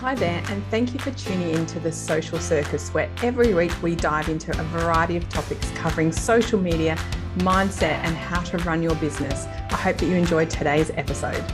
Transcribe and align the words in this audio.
Hi 0.00 0.14
there, 0.14 0.42
and 0.48 0.64
thank 0.70 0.94
you 0.94 0.98
for 0.98 1.10
tuning 1.10 1.50
in 1.50 1.66
to 1.66 1.78
the 1.78 1.92
Social 1.92 2.38
Circus, 2.38 2.88
where 2.94 3.10
every 3.22 3.52
week 3.52 3.70
we 3.82 3.94
dive 3.94 4.30
into 4.30 4.50
a 4.58 4.64
variety 4.64 5.18
of 5.18 5.28
topics 5.28 5.70
covering 5.72 6.10
social 6.10 6.58
media, 6.58 6.96
mindset, 7.36 8.00
and 8.02 8.16
how 8.16 8.40
to 8.44 8.56
run 8.64 8.82
your 8.82 8.94
business. 8.94 9.44
I 9.44 9.76
hope 9.76 9.98
that 9.98 10.06
you 10.06 10.14
enjoyed 10.14 10.48
today's 10.48 10.90
episode. 10.94 11.44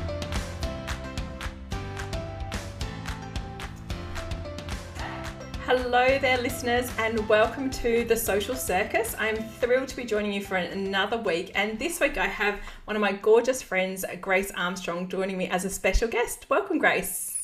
Hello 5.64 6.16
there, 6.20 6.38
listeners, 6.38 6.88
and 6.98 7.28
welcome 7.28 7.68
to 7.70 8.04
the 8.04 8.16
Social 8.16 8.54
Circus. 8.54 9.16
I'm 9.18 9.38
thrilled 9.38 9.88
to 9.88 9.96
be 9.96 10.04
joining 10.04 10.32
you 10.32 10.40
for 10.40 10.54
another 10.54 11.18
week. 11.18 11.50
And 11.56 11.80
this 11.80 11.98
week, 11.98 12.16
I 12.16 12.28
have 12.28 12.60
one 12.84 12.94
of 12.94 13.02
my 13.02 13.10
gorgeous 13.10 13.60
friends, 13.60 14.04
Grace 14.20 14.52
Armstrong, 14.52 15.08
joining 15.08 15.36
me 15.36 15.48
as 15.48 15.64
a 15.64 15.70
special 15.70 16.06
guest. 16.06 16.46
Welcome, 16.48 16.78
Grace. 16.78 17.35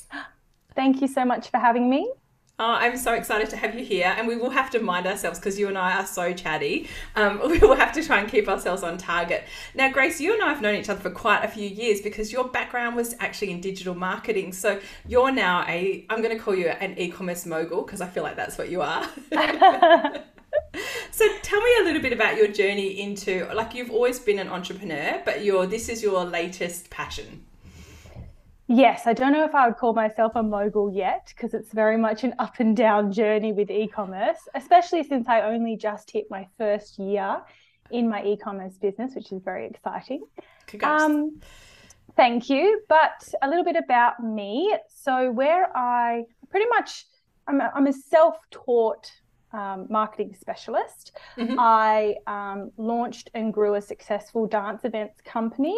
Thank 0.75 1.01
you 1.01 1.09
so 1.09 1.25
much 1.25 1.51
for 1.51 1.59
having 1.59 1.89
me. 1.89 2.13
Oh, 2.59 2.75
I'm 2.75 2.97
so 2.97 3.15
excited 3.15 3.51
to 3.51 3.57
have 3.57 3.75
you 3.75 3.85
here, 3.85 4.15
and 4.17 4.29
we 4.29 4.37
will 4.37 4.51
have 4.51 4.71
to 4.71 4.79
mind 4.79 5.07
ourselves 5.07 5.39
because 5.39 5.59
you 5.59 5.67
and 5.69 5.77
I 5.77 5.99
are 5.99 6.07
so 6.07 6.33
chatty. 6.33 6.89
Um, 7.17 7.41
we 7.49 7.59
will 7.59 7.75
have 7.75 7.93
to 7.95 8.05
try 8.05 8.21
and 8.21 8.31
keep 8.31 8.47
ourselves 8.47 8.83
on 8.83 8.99
target. 8.99 9.45
Now, 9.75 9.91
Grace, 9.91 10.21
you 10.21 10.33
and 10.35 10.43
I 10.43 10.51
have 10.51 10.61
known 10.61 10.77
each 10.77 10.89
other 10.89 11.01
for 11.01 11.11
quite 11.11 11.45
a 11.45 11.49
few 11.49 11.69
years 11.69 12.03
because 12.03 12.31
your 12.31 12.45
background 12.45 12.95
was 12.95 13.17
actually 13.19 13.51
in 13.51 13.61
digital 13.61 13.95
marketing. 13.95 14.53
So 14.53 14.81
you're 15.09 15.33
now 15.33 15.65
a, 15.67 16.07
I'm 16.09 16.23
going 16.23 16.37
to 16.37 16.43
call 16.43 16.55
you 16.55 16.69
an 16.69 16.97
e-commerce 16.99 17.47
mogul 17.47 17.83
because 17.83 18.01
I 18.01 18.07
feel 18.07 18.23
like 18.23 18.37
that's 18.37 18.59
what 18.59 18.71
you 18.71 18.83
are. 18.83 19.09
so 21.11 21.29
tell 21.43 21.61
me 21.61 21.71
a 21.81 21.85
little 21.85 22.03
bit 22.03 22.13
about 22.13 22.37
your 22.37 22.49
journey 22.49 23.01
into, 23.01 23.49
like, 23.55 23.75
you've 23.75 23.91
always 23.91 24.21
been 24.21 24.39
an 24.39 24.49
entrepreneur, 24.49 25.21
but 25.25 25.43
your 25.43 25.67
this 25.67 25.89
is 25.89 26.01
your 26.01 26.25
latest 26.25 26.91
passion. 26.91 27.45
Yes, 28.69 29.07
I 29.07 29.13
don't 29.13 29.33
know 29.33 29.45
if 29.45 29.55
I 29.55 29.67
would 29.67 29.77
call 29.77 29.93
myself 29.93 30.33
a 30.35 30.43
mogul 30.43 30.93
yet 30.93 31.33
because 31.35 31.53
it's 31.53 31.73
very 31.73 31.97
much 31.97 32.25
an 32.25 32.35
up 32.39 32.61
and 32.61 32.77
down 32.77 33.13
journey 33.13 33.53
with 33.53 33.71
e 33.71 33.89
commerce, 33.89 34.39
especially 34.55 35.03
since 35.03 35.29
I 35.29 35.43
only 35.43 35.77
just 35.77 36.11
hit 36.11 36.27
my 36.31 36.49
first 36.59 36.99
year 36.99 37.43
in 37.91 38.09
my 38.09 38.25
e 38.25 38.37
commerce 38.37 38.79
business, 38.79 39.15
which 39.15 39.33
is 39.33 39.43
very 39.43 39.67
exciting. 39.67 40.25
Congrats. 40.67 41.03
Um, 41.03 41.41
thank 42.17 42.49
you. 42.49 42.83
But 42.89 43.29
a 43.43 43.49
little 43.49 43.65
bit 43.65 43.77
about 43.77 44.23
me. 44.23 44.75
So, 44.89 45.31
where 45.31 45.77
I 45.77 46.25
pretty 46.51 46.69
much, 46.69 47.07
I'm 47.49 47.61
a, 47.61 47.71
I'm 47.75 47.89
a 47.89 47.93
self 47.93 48.37
taught 48.51 49.11
um, 49.53 49.87
marketing 49.91 50.35
specialist. 50.41 51.19
Mm-hmm. 51.37 51.57
I 51.59 52.15
um, 52.27 52.71
launched 52.77 53.31
and 53.35 53.53
grew 53.53 53.75
a 53.75 53.83
successful 53.83 54.47
dance 54.47 54.85
events 54.85 55.21
company 55.25 55.77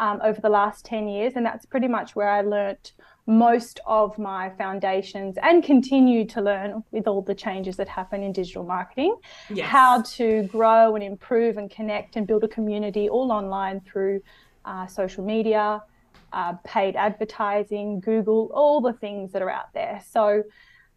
um, 0.00 0.18
over 0.24 0.40
the 0.40 0.48
last 0.48 0.84
10 0.86 1.06
years. 1.06 1.34
And 1.36 1.46
that's 1.46 1.64
pretty 1.66 1.86
much 1.86 2.16
where 2.16 2.28
I 2.28 2.40
learnt 2.40 2.94
most 3.26 3.78
of 3.86 4.18
my 4.18 4.50
foundations 4.58 5.36
and 5.42 5.62
continue 5.62 6.24
to 6.24 6.40
learn 6.40 6.82
with 6.90 7.06
all 7.06 7.22
the 7.22 7.34
changes 7.34 7.76
that 7.76 7.86
happen 7.86 8.22
in 8.22 8.32
digital 8.32 8.64
marketing 8.64 9.14
yes. 9.50 9.68
how 9.68 10.02
to 10.02 10.42
grow 10.44 10.96
and 10.96 11.04
improve 11.04 11.58
and 11.58 11.70
connect 11.70 12.16
and 12.16 12.26
build 12.26 12.42
a 12.42 12.48
community 12.48 13.08
all 13.08 13.30
online 13.30 13.80
through 13.82 14.20
uh, 14.64 14.86
social 14.86 15.24
media, 15.24 15.82
uh, 16.32 16.54
paid 16.64 16.96
advertising, 16.96 18.00
Google, 18.00 18.50
all 18.54 18.80
the 18.80 18.94
things 18.94 19.30
that 19.32 19.42
are 19.42 19.50
out 19.50 19.72
there. 19.74 20.02
So 20.10 20.42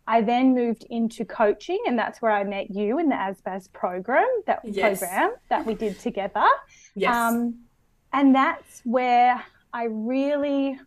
I 0.07 0.21
then 0.21 0.53
moved 0.53 0.85
into 0.89 1.23
coaching, 1.23 1.79
and 1.87 1.97
that's 1.97 2.21
where 2.21 2.31
I 2.31 2.43
met 2.43 2.71
you 2.71 2.99
in 2.99 3.07
the 3.07 3.15
ASBAS 3.15 3.71
program 3.71 4.27
that 4.47 4.59
yes. 4.63 4.99
program 4.99 5.31
that 5.49 5.65
we 5.65 5.75
did 5.75 5.99
together. 5.99 6.45
Yes. 6.95 7.15
Um, 7.15 7.59
and 8.13 8.33
that's 8.33 8.81
where 8.83 9.43
I 9.73 9.85
really 9.85 10.79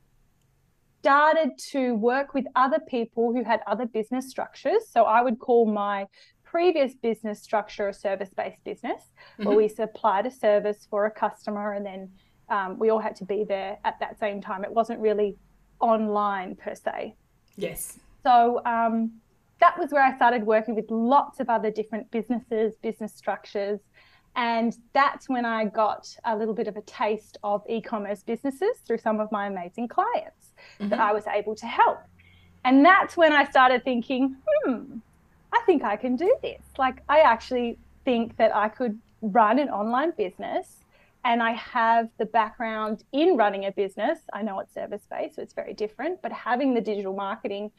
started 1.00 1.50
to 1.70 1.94
work 1.94 2.34
with 2.34 2.46
other 2.56 2.78
people 2.80 3.32
who 3.32 3.44
had 3.44 3.60
other 3.66 3.86
business 3.86 4.28
structures. 4.28 4.88
So 4.90 5.04
I 5.04 5.22
would 5.22 5.38
call 5.38 5.66
my 5.66 6.06
previous 6.44 6.94
business 6.94 7.42
structure 7.42 7.88
a 7.88 7.92
service 7.94 8.30
based 8.36 8.62
business 8.64 9.02
mm-hmm. 9.38 9.44
where 9.44 9.56
we 9.56 9.68
supplied 9.68 10.26
a 10.26 10.30
service 10.30 10.86
for 10.88 11.06
a 11.06 11.10
customer 11.10 11.74
and 11.74 11.84
then 11.84 12.10
um, 12.48 12.78
we 12.78 12.90
all 12.90 12.98
had 12.98 13.16
to 13.16 13.24
be 13.24 13.44
there 13.44 13.78
at 13.84 13.98
that 14.00 14.18
same 14.18 14.40
time. 14.40 14.64
It 14.64 14.72
wasn't 14.72 15.00
really 15.00 15.36
online 15.80 16.54
per 16.54 16.74
se. 16.74 17.14
Yes. 17.56 17.98
So 18.22 18.60
um, 18.64 19.12
that 19.60 19.78
was 19.78 19.90
where 19.90 20.02
I 20.02 20.14
started 20.16 20.44
working 20.44 20.74
with 20.74 20.90
lots 20.90 21.40
of 21.40 21.48
other 21.48 21.70
different 21.70 22.10
businesses, 22.10 22.76
business 22.82 23.12
structures, 23.14 23.80
and 24.36 24.76
that's 24.92 25.28
when 25.30 25.46
I 25.46 25.64
got 25.64 26.14
a 26.24 26.36
little 26.36 26.52
bit 26.52 26.68
of 26.68 26.76
a 26.76 26.82
taste 26.82 27.38
of 27.42 27.62
e 27.68 27.80
commerce 27.80 28.22
businesses 28.22 28.76
through 28.86 28.98
some 28.98 29.18
of 29.18 29.32
my 29.32 29.46
amazing 29.46 29.88
clients 29.88 30.52
mm-hmm. 30.78 30.90
that 30.90 31.00
I 31.00 31.12
was 31.12 31.26
able 31.26 31.54
to 31.56 31.66
help. 31.66 31.98
And 32.64 32.84
that's 32.84 33.16
when 33.16 33.32
I 33.32 33.48
started 33.48 33.82
thinking, 33.82 34.36
hmm, 34.46 34.98
I 35.52 35.60
think 35.64 35.82
I 35.84 35.96
can 35.96 36.16
do 36.16 36.36
this. 36.42 36.60
Like, 36.76 37.02
I 37.08 37.20
actually 37.20 37.78
think 38.04 38.36
that 38.36 38.54
I 38.54 38.68
could 38.68 38.98
run 39.22 39.58
an 39.58 39.70
online 39.70 40.12
business 40.16 40.84
and 41.24 41.42
I 41.42 41.52
have 41.52 42.08
the 42.18 42.26
background 42.26 43.04
in 43.12 43.36
running 43.36 43.64
a 43.64 43.72
business. 43.72 44.18
I 44.32 44.42
know 44.42 44.60
it's 44.60 44.74
service 44.74 45.02
based, 45.10 45.36
so 45.36 45.42
it's 45.42 45.54
very 45.54 45.72
different, 45.72 46.20
but 46.22 46.30
having 46.30 46.74
the 46.74 46.80
digital 46.80 47.14
marketing 47.14 47.70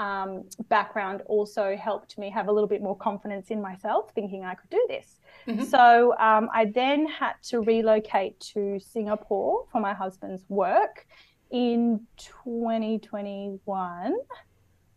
um, 0.00 0.44
background 0.70 1.22
also 1.26 1.76
helped 1.76 2.18
me 2.18 2.30
have 2.30 2.48
a 2.48 2.52
little 2.52 2.68
bit 2.68 2.82
more 2.82 2.96
confidence 2.96 3.50
in 3.50 3.60
myself, 3.60 4.10
thinking 4.14 4.44
I 4.44 4.54
could 4.54 4.70
do 4.70 4.84
this. 4.88 5.20
Mm-hmm. 5.46 5.64
So 5.64 6.14
um, 6.18 6.48
I 6.52 6.64
then 6.64 7.06
had 7.06 7.34
to 7.50 7.60
relocate 7.60 8.40
to 8.54 8.80
Singapore 8.80 9.66
for 9.70 9.80
my 9.80 9.92
husband's 9.92 10.42
work 10.48 11.06
in 11.50 12.00
2021. 12.16 14.16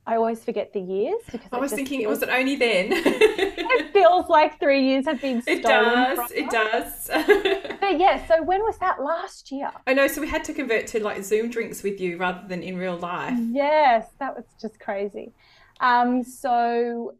I 0.05 0.15
always 0.15 0.43
forget 0.43 0.73
the 0.73 0.81
years 0.81 1.21
because 1.31 1.47
I 1.51 1.57
was 1.59 1.71
thinking, 1.71 2.01
feels, 2.01 2.19
was 2.19 2.23
it 2.23 2.29
only 2.29 2.57
then? 2.57 2.87
it 2.91 3.93
feels 3.93 4.27
like 4.27 4.59
three 4.59 4.85
years 4.85 5.05
have 5.05 5.21
been 5.21 5.41
stolen. 5.41 5.59
It 5.59 5.63
does. 5.63 6.31
It 6.31 6.49
does. 6.49 7.09
but 7.79 7.99
yeah, 7.99 8.27
so 8.27 8.43
when 8.43 8.61
was 8.63 8.77
that 8.79 9.01
last 9.01 9.49
year? 9.49 9.71
I 9.87 9.93
know. 9.93 10.07
So 10.07 10.19
we 10.19 10.27
had 10.27 10.43
to 10.45 10.53
convert 10.53 10.87
to 10.87 11.01
like 11.01 11.23
Zoom 11.23 11.49
drinks 11.49 11.83
with 11.83 12.01
you 12.01 12.17
rather 12.17 12.45
than 12.47 12.61
in 12.61 12.77
real 12.77 12.97
life. 12.97 13.37
Yes, 13.51 14.07
that 14.19 14.35
was 14.35 14.43
just 14.61 14.77
crazy. 14.79 15.31
Um, 15.79 16.21
so 16.21 17.15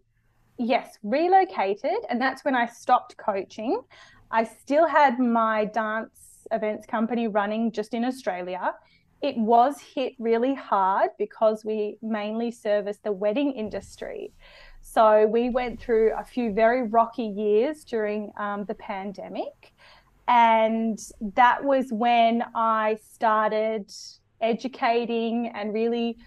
yes, 0.57 0.97
relocated, 1.03 2.00
and 2.09 2.21
that's 2.21 2.44
when 2.44 2.55
I 2.55 2.65
stopped 2.65 3.15
coaching. 3.15 3.81
I 4.29 4.44
still 4.44 4.88
had 4.88 5.19
my 5.19 5.65
dance 5.65 6.47
events 6.51 6.85
company 6.85 7.27
running 7.27 7.71
just 7.71 7.94
in 7.94 8.03
Australia. 8.03 8.73
It 9.23 9.38
was 9.38 9.79
hit 9.79 10.13
really 10.19 10.53
hard 10.53 11.11
because 11.17 11.63
we 11.63 11.95
mainly 12.01 12.51
service 12.51 12.97
the 13.01 13.13
wedding 13.13 13.53
industry. 13.53 14.34
So 14.81 15.25
we 15.25 15.50
went 15.50 15.79
through 15.79 16.11
a 16.19 16.25
few 16.25 16.51
very 16.51 16.84
rocky 16.84 17.23
years 17.23 17.85
during 17.85 18.33
um, 18.38 18.66
the 18.66 18.73
pandemic. 18.75 19.73
And 20.28 21.00
that 21.35 21.63
was 21.63 21.85
when 21.89 22.44
I 22.53 22.97
started 23.13 23.89
educating 24.41 25.53
and 25.56 25.73
really 25.73 26.17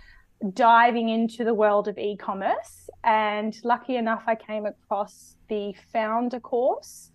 diving 0.54 1.10
into 1.10 1.44
the 1.44 1.52
world 1.52 1.88
of 1.88 1.98
e 1.98 2.16
commerce. 2.16 2.88
And 3.04 3.54
lucky 3.62 3.96
enough, 3.96 4.22
I 4.26 4.36
came 4.36 4.64
across 4.64 5.36
the 5.48 5.74
Foundr 5.94 6.40
course 6.40 7.10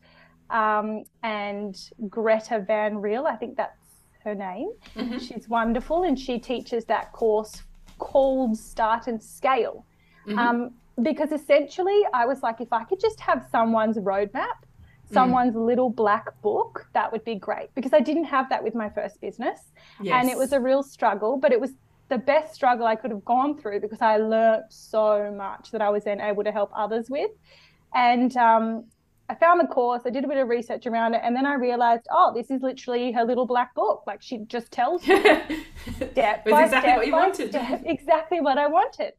um, 0.51 1.05
and 1.23 1.75
Greta 2.09 2.63
Van 2.67 2.97
Riel, 2.97 3.25
I 3.25 3.35
think 3.37 3.55
that's 3.55 3.80
her 4.23 4.35
name. 4.35 4.71
Mm-hmm. 4.95 5.17
She's 5.17 5.47
wonderful 5.47 6.03
and 6.03 6.19
she 6.19 6.39
teaches 6.39 6.85
that 6.85 7.11
course 7.11 7.63
called 7.97 8.57
Start 8.57 9.07
and 9.07 9.21
Scale. 9.21 9.85
Mm-hmm. 10.27 10.39
Um, 10.39 10.71
because 11.01 11.31
essentially, 11.31 12.01
I 12.13 12.25
was 12.25 12.43
like, 12.43 12.61
if 12.61 12.71
I 12.71 12.83
could 12.83 12.99
just 12.99 13.19
have 13.21 13.47
someone's 13.51 13.97
roadmap, 13.97 14.45
mm. 14.45 15.13
someone's 15.13 15.55
mm. 15.55 15.65
little 15.65 15.89
black 15.89 16.39
book, 16.41 16.87
that 16.93 17.11
would 17.11 17.23
be 17.23 17.35
great. 17.35 17.73
Because 17.75 17.93
I 17.93 18.01
didn't 18.01 18.25
have 18.25 18.49
that 18.49 18.63
with 18.63 18.75
my 18.75 18.89
first 18.89 19.21
business. 19.21 19.59
Yes. 20.01 20.19
And 20.19 20.29
it 20.29 20.37
was 20.37 20.51
a 20.51 20.59
real 20.59 20.83
struggle, 20.83 21.37
but 21.37 21.51
it 21.51 21.59
was 21.59 21.71
the 22.09 22.17
best 22.17 22.53
struggle 22.53 22.85
I 22.85 22.95
could 22.95 23.09
have 23.11 23.23
gone 23.23 23.57
through 23.57 23.79
because 23.79 24.01
I 24.01 24.17
learned 24.17 24.65
so 24.69 25.33
much 25.35 25.71
that 25.71 25.81
I 25.81 25.89
was 25.89 26.03
then 26.03 26.19
able 26.19 26.43
to 26.43 26.51
help 26.51 26.69
others 26.75 27.09
with. 27.09 27.31
And 27.93 28.35
um, 28.35 28.85
I 29.31 29.35
found 29.35 29.61
the 29.61 29.67
course, 29.67 30.01
I 30.05 30.09
did 30.09 30.25
a 30.25 30.27
bit 30.27 30.35
of 30.35 30.49
research 30.49 30.85
around 30.85 31.13
it, 31.13 31.21
and 31.23 31.33
then 31.33 31.45
I 31.45 31.53
realized, 31.53 32.05
oh, 32.11 32.33
this 32.35 32.51
is 32.51 32.61
literally 32.61 33.13
her 33.13 33.23
little 33.23 33.45
black 33.45 33.73
book. 33.73 34.03
Like 34.05 34.21
she 34.21 34.39
just 34.39 34.73
tells 34.73 35.07
you 35.07 35.21
step 35.95 36.43
by 36.43 36.65
exactly 36.65 36.67
step 36.67 36.97
what 36.97 37.07
you 37.07 37.13
wanted. 37.13 37.49
Step, 37.49 37.81
exactly 37.85 38.41
what 38.41 38.57
I 38.57 38.67
wanted. 38.67 39.13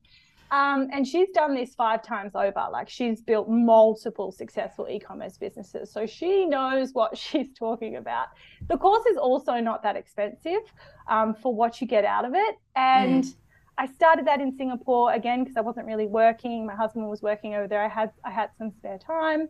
Um, 0.51 0.89
and 0.93 1.09
she's 1.09 1.31
done 1.31 1.55
this 1.55 1.75
five 1.75 2.03
times 2.03 2.33
over. 2.35 2.67
Like 2.71 2.91
she's 2.91 3.23
built 3.23 3.49
multiple 3.49 4.33
successful 4.33 4.87
e-commerce 4.87 5.39
businesses, 5.39 5.91
so 5.91 6.05
she 6.05 6.45
knows 6.45 6.91
what 6.93 7.17
she's 7.25 7.49
talking 7.59 7.97
about. 7.97 8.27
The 8.69 8.77
course 8.77 9.07
is 9.07 9.17
also 9.17 9.61
not 9.61 9.83
that 9.83 9.97
expensive 9.97 10.61
um, 11.09 11.33
for 11.33 11.55
what 11.55 11.81
you 11.81 11.87
get 11.87 12.05
out 12.05 12.27
of 12.27 12.35
it, 12.35 12.57
and. 12.77 13.25
Mm. 13.25 13.35
I 13.79 13.87
started 13.87 14.27
that 14.27 14.39
in 14.43 14.55
Singapore 14.55 15.15
again 15.15 15.43
because 15.43 15.57
I 15.57 15.63
wasn't 15.63 15.87
really 15.87 16.07
working. 16.07 16.67
My 16.67 16.75
husband 16.75 17.09
was 17.09 17.23
working 17.23 17.55
over 17.55 17.67
there. 17.67 17.83
I 17.83 17.89
had 17.89 18.11
I 18.23 18.31
had 18.31 18.51
some 18.59 18.71
spare 18.71 18.99
time, 18.99 19.49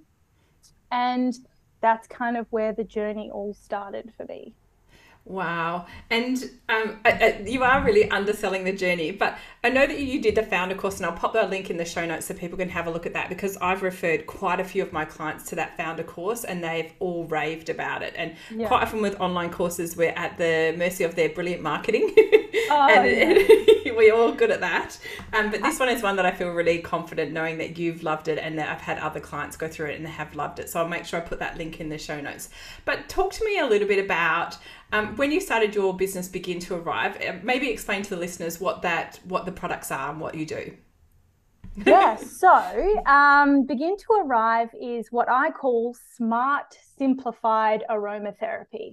and 0.90 1.34
that's 1.80 2.06
kind 2.06 2.36
of 2.36 2.46
where 2.50 2.72
the 2.72 2.84
journey 2.84 3.30
all 3.30 3.54
started 3.54 4.12
for 4.16 4.24
me. 4.26 4.54
Wow. 5.24 5.86
And 6.10 6.36
um, 6.68 6.98
I, 7.04 7.10
I, 7.10 7.42
you 7.46 7.62
are 7.62 7.84
really 7.84 8.10
underselling 8.10 8.64
the 8.64 8.72
journey. 8.72 9.12
But 9.12 9.38
I 9.62 9.70
know 9.70 9.86
that 9.86 9.98
you 9.98 10.20
did 10.20 10.34
the 10.34 10.42
Foundr 10.42 10.76
course, 10.76 10.96
and 10.96 11.06
I'll 11.06 11.12
pop 11.12 11.32
that 11.34 11.48
link 11.48 11.70
in 11.70 11.76
the 11.76 11.84
show 11.84 12.04
notes 12.04 12.26
so 12.26 12.34
people 12.34 12.58
can 12.58 12.68
have 12.68 12.86
a 12.86 12.90
look 12.90 13.06
at 13.06 13.12
that 13.12 13.28
because 13.28 13.56
I've 13.58 13.82
referred 13.82 14.26
quite 14.26 14.58
a 14.58 14.64
few 14.64 14.82
of 14.82 14.92
my 14.92 15.04
clients 15.04 15.44
to 15.50 15.56
that 15.56 15.78
Foundr 15.78 16.04
course 16.04 16.44
and 16.44 16.62
they've 16.62 16.92
all 16.98 17.24
raved 17.26 17.68
about 17.68 18.02
it. 18.02 18.14
And 18.16 18.34
yeah. 18.50 18.66
quite 18.66 18.82
often 18.82 19.00
with 19.00 19.20
online 19.20 19.50
courses, 19.50 19.96
we're 19.96 20.10
at 20.10 20.38
the 20.38 20.74
mercy 20.76 21.04
of 21.04 21.14
their 21.14 21.28
brilliant 21.28 21.62
marketing. 21.62 22.14
Oh, 22.70 22.88
and, 22.88 23.38
yeah. 23.84 23.92
we're 23.96 24.14
all 24.14 24.32
good 24.32 24.50
at 24.50 24.60
that. 24.60 24.98
Um, 25.32 25.50
but 25.50 25.62
this 25.62 25.78
one 25.78 25.88
is 25.88 26.02
one 26.02 26.16
that 26.16 26.26
I 26.26 26.30
feel 26.30 26.50
really 26.50 26.78
confident 26.78 27.32
knowing 27.32 27.58
that 27.58 27.78
you've 27.78 28.02
loved 28.02 28.28
it 28.28 28.38
and 28.38 28.58
that 28.58 28.68
I've 28.68 28.80
had 28.80 28.98
other 28.98 29.20
clients 29.20 29.56
go 29.56 29.68
through 29.68 29.90
it 29.90 29.96
and 29.96 30.06
they 30.06 30.10
have 30.10 30.34
loved 30.34 30.58
it. 30.58 30.70
So 30.70 30.80
I'll 30.80 30.88
make 30.88 31.04
sure 31.04 31.20
I 31.20 31.22
put 31.22 31.38
that 31.40 31.58
link 31.58 31.80
in 31.80 31.88
the 31.88 31.98
show 31.98 32.20
notes. 32.20 32.48
But 32.84 33.08
talk 33.08 33.32
to 33.34 33.44
me 33.44 33.58
a 33.58 33.66
little 33.66 33.88
bit 33.88 34.02
about 34.02 34.56
um, 34.92 35.16
when 35.16 35.32
you 35.32 35.40
started 35.40 35.74
your 35.74 35.96
business 35.96 36.28
Begin 36.28 36.60
to 36.60 36.76
Arrive, 36.76 37.16
uh, 37.20 37.34
maybe 37.42 37.70
explain 37.70 38.02
to 38.02 38.10
the 38.10 38.16
listeners 38.16 38.60
what 38.60 38.82
that 38.82 39.18
what 39.24 39.46
the 39.46 39.52
products 39.52 39.90
are 39.90 40.10
and 40.10 40.20
what 40.20 40.34
you 40.34 40.46
do. 40.46 40.76
yeah, 41.86 42.16
so 42.16 43.02
um, 43.06 43.66
Begin 43.66 43.96
to 43.96 44.22
Arrive 44.22 44.68
is 44.80 45.08
what 45.10 45.30
I 45.30 45.50
call 45.50 45.96
smart, 46.16 46.76
simplified 46.98 47.82
aromatherapy. 47.90 48.90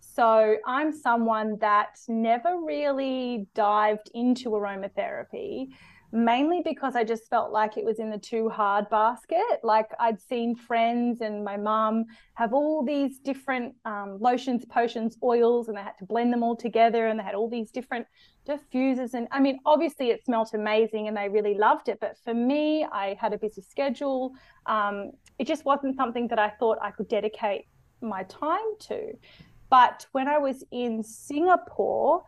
So 0.00 0.56
I'm 0.66 0.92
someone 0.92 1.58
that 1.60 1.98
never 2.08 2.58
really 2.64 3.46
dived 3.54 4.10
into 4.14 4.50
aromatherapy 4.50 5.68
mainly 6.12 6.60
because 6.62 6.94
I 6.94 7.04
just 7.04 7.28
felt 7.30 7.52
like 7.52 7.78
it 7.78 7.84
was 7.84 7.98
in 7.98 8.10
the 8.10 8.18
too 8.18 8.50
hard 8.50 8.88
basket. 8.90 9.60
Like 9.62 9.90
I'd 9.98 10.20
seen 10.20 10.54
friends 10.54 11.22
and 11.22 11.42
my 11.42 11.56
mum 11.56 12.04
have 12.34 12.52
all 12.52 12.84
these 12.84 13.18
different 13.18 13.74
um, 13.86 14.18
lotions, 14.20 14.66
potions, 14.66 15.16
oils, 15.22 15.68
and 15.68 15.76
they 15.76 15.80
had 15.80 15.96
to 15.98 16.04
blend 16.04 16.30
them 16.30 16.42
all 16.42 16.54
together 16.54 17.06
and 17.06 17.18
they 17.18 17.24
had 17.24 17.34
all 17.34 17.48
these 17.48 17.70
different 17.70 18.06
diffusers. 18.46 19.14
And 19.14 19.26
I 19.30 19.40
mean, 19.40 19.58
obviously 19.64 20.10
it 20.10 20.22
smelt 20.24 20.52
amazing 20.52 21.08
and 21.08 21.16
they 21.16 21.30
really 21.30 21.54
loved 21.54 21.88
it. 21.88 21.98
But 21.98 22.18
for 22.22 22.34
me, 22.34 22.84
I 22.84 23.16
had 23.18 23.32
a 23.32 23.38
busy 23.38 23.62
schedule. 23.62 24.34
Um, 24.66 25.12
it 25.38 25.46
just 25.46 25.64
wasn't 25.64 25.96
something 25.96 26.28
that 26.28 26.38
I 26.38 26.50
thought 26.50 26.76
I 26.82 26.90
could 26.90 27.08
dedicate 27.08 27.66
my 28.02 28.24
time 28.24 28.76
to. 28.80 29.14
But 29.70 30.04
when 30.12 30.28
I 30.28 30.36
was 30.36 30.62
in 30.70 31.02
Singapore, 31.02 32.24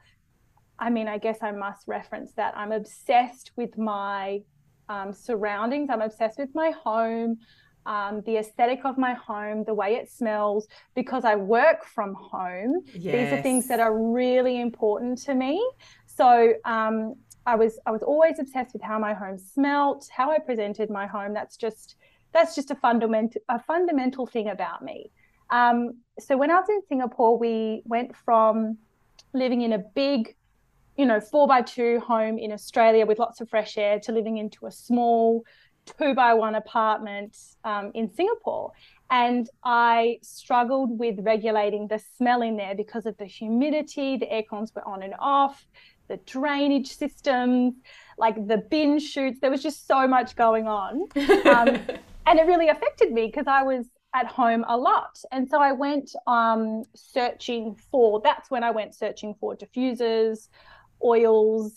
I 0.78 0.90
mean, 0.90 1.08
I 1.08 1.18
guess 1.18 1.38
I 1.42 1.52
must 1.52 1.86
reference 1.86 2.32
that 2.32 2.56
I'm 2.56 2.72
obsessed 2.72 3.52
with 3.56 3.78
my 3.78 4.42
um, 4.88 5.12
surroundings. 5.12 5.88
I'm 5.90 6.02
obsessed 6.02 6.38
with 6.38 6.54
my 6.54 6.70
home, 6.72 7.38
um, 7.86 8.22
the 8.26 8.38
aesthetic 8.38 8.80
of 8.84 8.98
my 8.98 9.14
home, 9.14 9.64
the 9.64 9.74
way 9.74 9.94
it 9.94 10.10
smells, 10.10 10.66
because 10.94 11.24
I 11.24 11.36
work 11.36 11.84
from 11.84 12.14
home. 12.14 12.82
Yes. 12.94 13.30
These 13.30 13.38
are 13.38 13.42
things 13.42 13.68
that 13.68 13.80
are 13.80 13.96
really 13.96 14.60
important 14.60 15.18
to 15.22 15.34
me. 15.34 15.64
So 16.06 16.54
um, 16.64 17.14
I 17.46 17.56
was 17.56 17.78
I 17.86 17.90
was 17.90 18.02
always 18.02 18.38
obsessed 18.38 18.72
with 18.72 18.82
how 18.82 18.98
my 18.98 19.14
home 19.14 19.38
smelt, 19.38 20.08
how 20.14 20.30
I 20.30 20.38
presented 20.38 20.90
my 20.90 21.06
home. 21.06 21.34
That's 21.34 21.56
just 21.56 21.96
that's 22.32 22.54
just 22.54 22.70
a 22.70 22.74
fundamental 22.74 23.40
a 23.48 23.58
fundamental 23.58 24.26
thing 24.26 24.48
about 24.48 24.82
me. 24.82 25.10
Um, 25.50 25.98
so 26.18 26.36
when 26.36 26.50
I 26.50 26.54
was 26.54 26.68
in 26.68 26.80
Singapore, 26.88 27.38
we 27.38 27.82
went 27.84 28.16
from 28.16 28.78
living 29.34 29.62
in 29.62 29.72
a 29.72 29.78
big 29.78 30.34
you 30.96 31.06
know, 31.06 31.20
four 31.20 31.48
by 31.48 31.62
two 31.62 32.00
home 32.00 32.38
in 32.38 32.52
Australia 32.52 33.06
with 33.06 33.18
lots 33.18 33.40
of 33.40 33.48
fresh 33.48 33.76
air 33.76 33.98
to 34.00 34.12
living 34.12 34.36
into 34.38 34.66
a 34.66 34.70
small 34.70 35.44
two 35.98 36.14
by 36.14 36.34
one 36.34 36.54
apartment 36.54 37.36
um, 37.64 37.90
in 37.94 38.12
Singapore. 38.14 38.72
And 39.10 39.48
I 39.62 40.18
struggled 40.22 40.98
with 40.98 41.16
regulating 41.20 41.88
the 41.88 42.00
smell 42.16 42.42
in 42.42 42.56
there 42.56 42.74
because 42.74 43.06
of 43.06 43.16
the 43.18 43.26
humidity, 43.26 44.16
the 44.16 44.30
air 44.30 44.42
cons 44.48 44.72
were 44.74 44.86
on 44.86 45.02
and 45.02 45.14
off, 45.18 45.66
the 46.08 46.16
drainage 46.18 46.96
systems, 46.96 47.74
like 48.18 48.34
the 48.46 48.58
bin 48.58 48.98
chutes. 48.98 49.40
There 49.40 49.50
was 49.50 49.62
just 49.62 49.86
so 49.86 50.08
much 50.08 50.36
going 50.36 50.66
on. 50.66 51.02
Um, 51.46 51.78
and 52.26 52.38
it 52.38 52.46
really 52.46 52.68
affected 52.68 53.12
me 53.12 53.26
because 53.26 53.46
I 53.46 53.62
was 53.62 53.86
at 54.14 54.26
home 54.26 54.64
a 54.68 54.76
lot. 54.76 55.20
And 55.32 55.48
so 55.48 55.60
I 55.60 55.72
went 55.72 56.14
um, 56.26 56.84
searching 56.94 57.76
for, 57.90 58.20
that's 58.22 58.50
when 58.50 58.64
I 58.64 58.70
went 58.70 58.94
searching 58.94 59.34
for 59.34 59.56
diffusers 59.56 60.48
oils, 61.04 61.72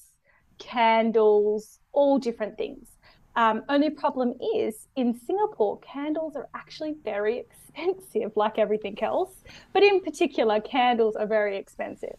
candles, 0.58 1.80
all 1.92 2.18
different 2.18 2.58
things. 2.58 2.88
Um, 3.36 3.64
only 3.70 3.92
problem 3.92 4.34
is 4.56 4.88
in 4.96 5.20
Singapore, 5.28 5.80
candles 5.82 6.36
are 6.36 6.50
actually 6.56 6.96
very 7.04 7.38
expensive, 7.78 8.32
like 8.36 8.58
everything 8.58 9.02
else. 9.04 9.32
But 9.74 9.84
in 9.84 10.02
particular, 10.02 10.60
candles 10.60 11.16
are 11.16 11.28
very 11.28 11.56
expensive. 11.58 12.16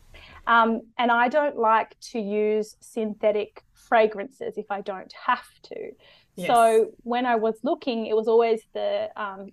Um, 0.46 0.82
and 0.96 1.10
I 1.10 1.28
don't 1.28 1.56
like 1.56 1.99
to 2.12 2.20
use 2.20 2.76
synthetic 2.81 3.64
fragrances 3.72 4.56
if 4.56 4.70
I 4.70 4.81
don't 4.81 5.12
have 5.26 5.49
to. 5.64 5.90
Yes. 6.37 6.46
So 6.46 6.93
when 7.02 7.26
I 7.26 7.34
was 7.34 7.56
looking, 7.64 8.06
it 8.06 8.14
was 8.14 8.28
always 8.28 8.62
the 8.72 9.11
um, 9.16 9.50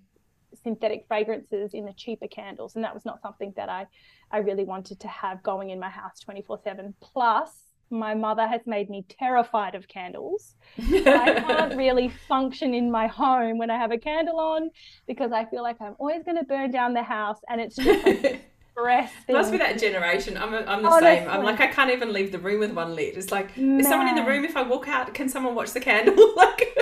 synthetic 0.62 1.06
fragrances 1.08 1.74
in 1.74 1.86
the 1.86 1.94
cheaper 1.94 2.28
candles. 2.28 2.76
And 2.76 2.84
that 2.84 2.94
was 2.94 3.06
not 3.06 3.24
something 3.24 3.54
that 3.56 3.70
I 3.70 3.88
I 4.32 4.40
really 4.40 4.64
wanted 4.64 5.00
to 5.02 5.08
have 5.08 5.42
going 5.44 5.70
in 5.70 5.80
my 5.80 5.90
house 5.90 6.20
24 6.20 6.60
7. 6.64 6.94
Plus, 7.02 7.50
my 7.90 8.14
mother 8.14 8.48
has 8.48 8.62
made 8.66 8.90
me 8.90 9.06
terrified 9.08 9.76
of 9.76 9.88
candles. 9.88 10.56
I 10.80 11.44
can't 11.46 11.76
really 11.78 12.12
function 12.28 12.74
in 12.74 12.92
my 12.92 13.08
home 13.08 13.58
when 13.58 13.70
I 13.70 13.78
have 13.78 13.92
a 13.92 13.98
candle 13.98 14.40
on 14.40 14.70
because 15.08 15.32
I 15.32 15.46
feel 15.46 15.62
like 15.62 15.82
I'm 15.82 15.96
always 16.00 16.24
going 16.24 16.38
to 16.38 16.44
burn 16.44 16.72
down 16.72 16.94
the 16.94 17.04
house 17.04 17.40
and 17.50 17.62
it's 17.62 17.76
just 17.76 18.06
like 18.06 18.42
stress. 18.72 19.12
Must 19.30 19.52
be 19.52 19.58
that 19.60 19.80
generation. 19.80 20.38
I'm, 20.38 20.54
a, 20.54 20.58
I'm 20.60 20.82
the 20.82 20.90
Honestly. 20.90 21.18
same. 21.18 21.30
I'm 21.30 21.44
like, 21.44 21.60
I 21.60 21.68
can't 21.68 21.92
even 21.92 22.12
leave 22.12 22.32
the 22.32 22.40
room 22.40 22.60
with 22.60 22.72
one 22.72 22.96
lit. 22.96 23.16
It's 23.18 23.32
like, 23.32 23.56
Man. 23.58 23.80
is 23.80 23.88
someone 23.88 24.08
in 24.10 24.16
the 24.16 24.24
room? 24.24 24.44
If 24.46 24.58
I 24.58 24.64
walk 24.64 24.88
out, 24.88 25.14
can 25.14 25.30
someone 25.30 25.56
watch 25.56 25.72
the 25.72 25.80
candle? 25.80 26.16
like, 26.36 26.78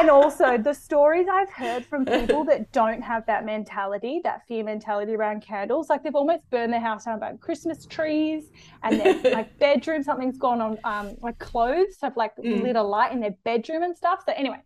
and 0.00 0.08
also 0.08 0.56
the 0.56 0.72
stories 0.72 1.26
I've 1.30 1.50
heard 1.50 1.84
from 1.84 2.06
people 2.06 2.42
that 2.44 2.72
don't 2.72 3.02
have 3.02 3.26
that 3.26 3.44
mentality, 3.44 4.22
that 4.24 4.46
fear 4.48 4.64
mentality 4.64 5.14
around 5.14 5.42
candles, 5.42 5.90
like 5.90 6.02
they've 6.02 6.14
almost 6.14 6.48
burned 6.48 6.72
their 6.72 6.80
house 6.80 7.04
down 7.04 7.20
by 7.20 7.34
Christmas 7.36 7.84
trees 7.84 8.50
and 8.82 8.98
their 8.98 9.20
like 9.32 9.58
bedroom, 9.58 10.02
something's 10.02 10.38
gone 10.38 10.62
on, 10.62 10.78
um, 10.84 11.16
like 11.20 11.38
clothes 11.38 11.98
have 12.00 12.16
like 12.16 12.34
mm. 12.36 12.62
lit 12.62 12.76
a 12.76 12.82
light 12.82 13.12
in 13.12 13.20
their 13.20 13.34
bedroom 13.44 13.82
and 13.82 13.94
stuff. 13.94 14.22
So 14.26 14.32
anyway, 14.34 14.62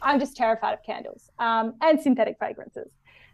I'm 0.00 0.20
just 0.20 0.36
terrified 0.36 0.74
of 0.74 0.84
candles 0.84 1.30
um, 1.40 1.74
and 1.80 2.00
synthetic 2.00 2.38
fragrances. 2.38 2.92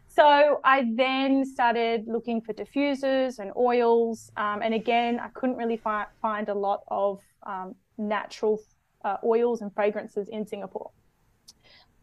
So 0.08 0.60
I 0.64 0.90
then 0.94 1.44
started 1.44 2.04
looking 2.06 2.40
for 2.40 2.54
diffusers 2.54 3.38
and 3.38 3.50
oils, 3.58 4.30
um, 4.38 4.62
and 4.62 4.72
again, 4.72 5.20
I 5.20 5.28
couldn't 5.28 5.56
really 5.56 5.76
fi- 5.76 6.06
find 6.22 6.48
a 6.48 6.54
lot 6.54 6.80
of 6.88 7.20
um, 7.46 7.74
natural 7.98 8.58
uh, 9.04 9.16
oils 9.22 9.60
and 9.60 9.74
fragrances 9.74 10.28
in 10.28 10.46
Singapore 10.46 10.90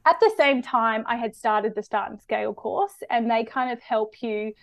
at 0.06 0.20
the 0.20 0.32
same 0.38 0.62
time, 0.62 1.04
I 1.08 1.16
had 1.16 1.36
started 1.36 1.76
the 1.76 1.84
Start 1.84 2.12
and 2.12 2.22
Scale 2.22 2.54
course, 2.54 3.04
and 3.10 3.30
they 3.30 3.44
kind 3.44 3.72
of 3.72 3.82
help 3.82 4.22
you 4.22 4.54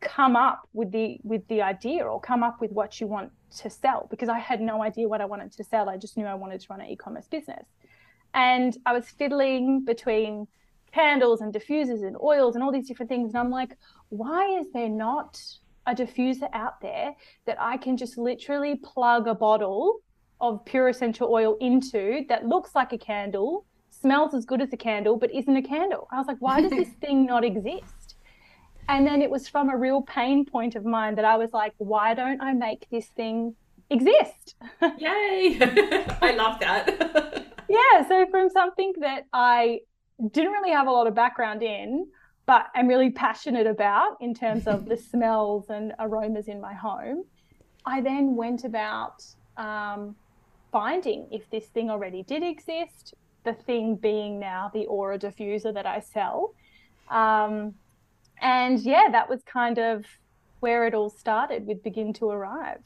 come 0.00 0.36
up 0.36 0.68
with 0.72 0.92
the 0.92 1.18
with 1.22 1.46
the 1.48 1.62
idea 1.62 2.04
or 2.04 2.20
come 2.20 2.42
up 2.42 2.60
with 2.60 2.70
what 2.72 3.00
you 3.00 3.06
want 3.06 3.32
to 3.58 3.70
sell 3.70 4.06
because 4.10 4.28
I 4.28 4.38
had 4.38 4.60
no 4.60 4.82
idea 4.82 5.08
what 5.08 5.20
I 5.20 5.24
wanted 5.24 5.52
to 5.52 5.64
sell. 5.64 5.88
I 5.88 5.96
just 5.96 6.16
knew 6.16 6.26
I 6.26 6.34
wanted 6.34 6.60
to 6.60 6.66
run 6.70 6.80
an 6.80 6.88
e-commerce 6.88 7.26
business. 7.28 7.66
And 8.34 8.76
I 8.84 8.92
was 8.92 9.08
fiddling 9.08 9.84
between 9.84 10.46
candles 10.92 11.40
and 11.40 11.52
diffusers 11.52 12.06
and 12.06 12.16
oils 12.22 12.54
and 12.54 12.64
all 12.64 12.72
these 12.72 12.88
different 12.88 13.08
things. 13.08 13.32
And 13.32 13.38
I'm 13.38 13.50
like, 13.50 13.76
why 14.08 14.58
is 14.58 14.66
there 14.72 14.88
not 14.88 15.40
a 15.86 15.94
diffuser 15.94 16.48
out 16.52 16.80
there 16.80 17.14
that 17.46 17.56
I 17.60 17.76
can 17.76 17.96
just 17.96 18.18
literally 18.18 18.76
plug 18.76 19.28
a 19.28 19.34
bottle 19.34 20.00
of 20.40 20.64
pure 20.64 20.88
essential 20.88 21.30
oil 21.30 21.56
into 21.60 22.24
that 22.28 22.46
looks 22.46 22.74
like 22.74 22.92
a 22.92 22.98
candle 22.98 23.65
smells 24.00 24.34
as 24.34 24.44
good 24.44 24.60
as 24.60 24.72
a 24.72 24.76
candle, 24.76 25.16
but 25.16 25.34
isn't 25.34 25.56
a 25.56 25.62
candle. 25.62 26.08
I 26.10 26.18
was 26.18 26.26
like, 26.26 26.38
why 26.40 26.60
does 26.60 26.70
this 26.70 26.88
thing 27.00 27.26
not 27.26 27.44
exist? 27.44 28.16
And 28.88 29.06
then 29.06 29.20
it 29.22 29.30
was 29.30 29.48
from 29.48 29.68
a 29.68 29.76
real 29.76 30.02
pain 30.02 30.44
point 30.44 30.76
of 30.76 30.84
mine 30.84 31.16
that 31.16 31.24
I 31.24 31.36
was 31.36 31.52
like, 31.52 31.74
why 31.78 32.14
don't 32.14 32.40
I 32.40 32.52
make 32.52 32.86
this 32.90 33.06
thing 33.06 33.54
exist? 33.90 34.54
Yay! 34.82 35.58
I 36.22 36.34
love 36.36 36.60
that. 36.60 37.46
yeah. 37.68 38.08
So, 38.08 38.26
from 38.30 38.48
something 38.50 38.92
that 39.00 39.24
I 39.32 39.80
didn't 40.30 40.52
really 40.52 40.70
have 40.70 40.86
a 40.86 40.90
lot 40.90 41.06
of 41.06 41.14
background 41.14 41.62
in, 41.62 42.06
but 42.46 42.66
I'm 42.74 42.86
really 42.86 43.10
passionate 43.10 43.66
about 43.66 44.16
in 44.20 44.34
terms 44.34 44.66
of 44.68 44.86
the 44.86 44.96
smells 44.96 45.68
and 45.68 45.92
aromas 45.98 46.46
in 46.46 46.60
my 46.60 46.74
home, 46.74 47.24
I 47.84 48.00
then 48.00 48.36
went 48.36 48.64
about 48.64 49.24
um, 49.56 50.14
finding 50.70 51.26
if 51.32 51.48
this 51.50 51.66
thing 51.66 51.90
already 51.90 52.22
did 52.22 52.42
exist, 52.44 53.14
the 53.46 53.54
thing 53.54 53.96
being 53.96 54.38
now 54.38 54.70
the 54.74 54.84
Ora 54.86 55.18
diffuser 55.18 55.72
that 55.72 55.86
I 55.86 56.00
sell. 56.00 56.52
Um, 57.08 57.74
and 58.42 58.78
yeah, 58.80 59.08
that 59.10 59.30
was 59.30 59.40
kind 59.44 59.78
of 59.78 60.04
where 60.60 60.86
it 60.86 60.92
all 60.92 61.08
started 61.08 61.66
with 61.66 61.82
Begin 61.82 62.12
to 62.14 62.28
Arrive. 62.28 62.82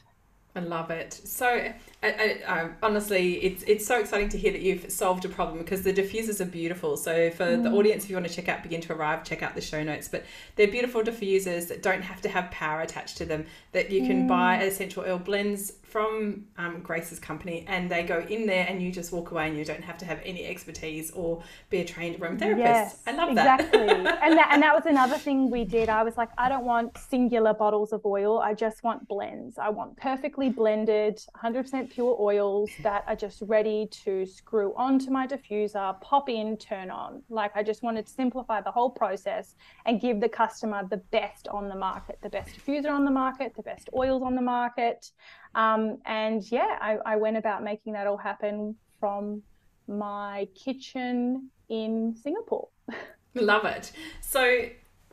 I 0.54 0.60
love 0.60 0.90
it. 0.90 1.12
So, 1.12 1.72
I, 2.02 2.40
I, 2.48 2.70
honestly, 2.82 3.34
it's 3.44 3.62
it's 3.64 3.86
so 3.86 4.00
exciting 4.00 4.30
to 4.30 4.38
hear 4.38 4.52
that 4.52 4.62
you've 4.62 4.90
solved 4.90 5.26
a 5.26 5.28
problem 5.28 5.58
because 5.58 5.82
the 5.82 5.92
diffusers 5.92 6.40
are 6.40 6.46
beautiful. 6.46 6.96
So 6.96 7.30
for 7.30 7.44
mm. 7.44 7.62
the 7.62 7.70
audience, 7.70 8.04
if 8.04 8.10
you 8.10 8.16
want 8.16 8.26
to 8.26 8.32
check 8.32 8.48
out 8.48 8.62
Begin 8.62 8.80
to 8.82 8.94
Arrive, 8.94 9.22
check 9.22 9.42
out 9.42 9.54
the 9.54 9.60
show 9.60 9.82
notes. 9.84 10.08
But 10.08 10.24
they're 10.56 10.68
beautiful 10.68 11.02
diffusers 11.02 11.68
that 11.68 11.82
don't 11.82 12.00
have 12.00 12.22
to 12.22 12.30
have 12.30 12.50
power 12.50 12.80
attached 12.80 13.18
to 13.18 13.26
them. 13.26 13.44
That 13.72 13.90
you 13.90 14.06
can 14.06 14.24
mm. 14.24 14.28
buy 14.28 14.62
essential 14.62 15.04
oil 15.06 15.18
blends 15.18 15.74
from 15.82 16.46
um, 16.56 16.80
Grace's 16.80 17.18
company, 17.18 17.64
and 17.68 17.90
they 17.90 18.04
go 18.04 18.20
in 18.28 18.46
there, 18.46 18.64
and 18.66 18.80
you 18.80 18.92
just 18.92 19.12
walk 19.12 19.32
away, 19.32 19.48
and 19.48 19.58
you 19.58 19.64
don't 19.64 19.82
have 19.82 19.98
to 19.98 20.04
have 20.06 20.20
any 20.24 20.46
expertise 20.46 21.10
or 21.10 21.42
be 21.68 21.80
a 21.80 21.84
trained 21.84 22.18
aromatherapist. 22.18 22.58
Yes, 22.58 22.98
I 23.06 23.12
love 23.12 23.34
that. 23.34 23.60
Exactly, 23.60 23.88
and 23.90 24.38
that 24.38 24.48
and 24.52 24.62
that 24.62 24.74
was 24.74 24.86
another 24.86 25.18
thing 25.18 25.50
we 25.50 25.64
did. 25.64 25.90
I 25.90 26.02
was 26.02 26.16
like, 26.16 26.30
I 26.38 26.48
don't 26.48 26.64
want 26.64 26.96
singular 26.96 27.52
bottles 27.52 27.92
of 27.92 28.06
oil. 28.06 28.38
I 28.38 28.54
just 28.54 28.82
want 28.82 29.06
blends. 29.06 29.58
I 29.58 29.68
want 29.68 29.96
perfectly 29.96 30.48
blended, 30.48 31.20
100% 31.42 31.89
pure 31.90 32.16
oils 32.18 32.70
that 32.82 33.04
are 33.06 33.16
just 33.16 33.42
ready 33.42 33.86
to 34.04 34.24
screw 34.24 34.72
onto 34.76 35.10
my 35.10 35.26
diffuser, 35.26 36.00
pop 36.00 36.28
in, 36.28 36.56
turn 36.56 36.90
on. 36.90 37.22
Like 37.28 37.50
I 37.54 37.62
just 37.62 37.82
wanted 37.82 38.06
to 38.06 38.12
simplify 38.12 38.60
the 38.60 38.70
whole 38.70 38.90
process 38.90 39.54
and 39.86 40.00
give 40.00 40.20
the 40.20 40.28
customer 40.28 40.86
the 40.88 40.98
best 40.98 41.48
on 41.48 41.68
the 41.68 41.74
market, 41.74 42.18
the 42.22 42.30
best 42.30 42.50
diffuser 42.56 42.90
on 42.90 43.04
the 43.04 43.10
market, 43.10 43.52
the 43.56 43.62
best 43.62 43.90
oils 43.94 44.22
on 44.22 44.34
the 44.34 44.42
market. 44.42 45.10
Um, 45.54 45.98
and 46.06 46.42
yeah, 46.50 46.78
I, 46.80 46.98
I 47.04 47.16
went 47.16 47.36
about 47.36 47.62
making 47.62 47.92
that 47.94 48.06
all 48.06 48.16
happen 48.16 48.76
from 48.98 49.42
my 49.88 50.46
kitchen 50.54 51.50
in 51.68 52.14
Singapore. 52.22 52.68
Love 53.34 53.64
it. 53.64 53.92
So 54.20 54.68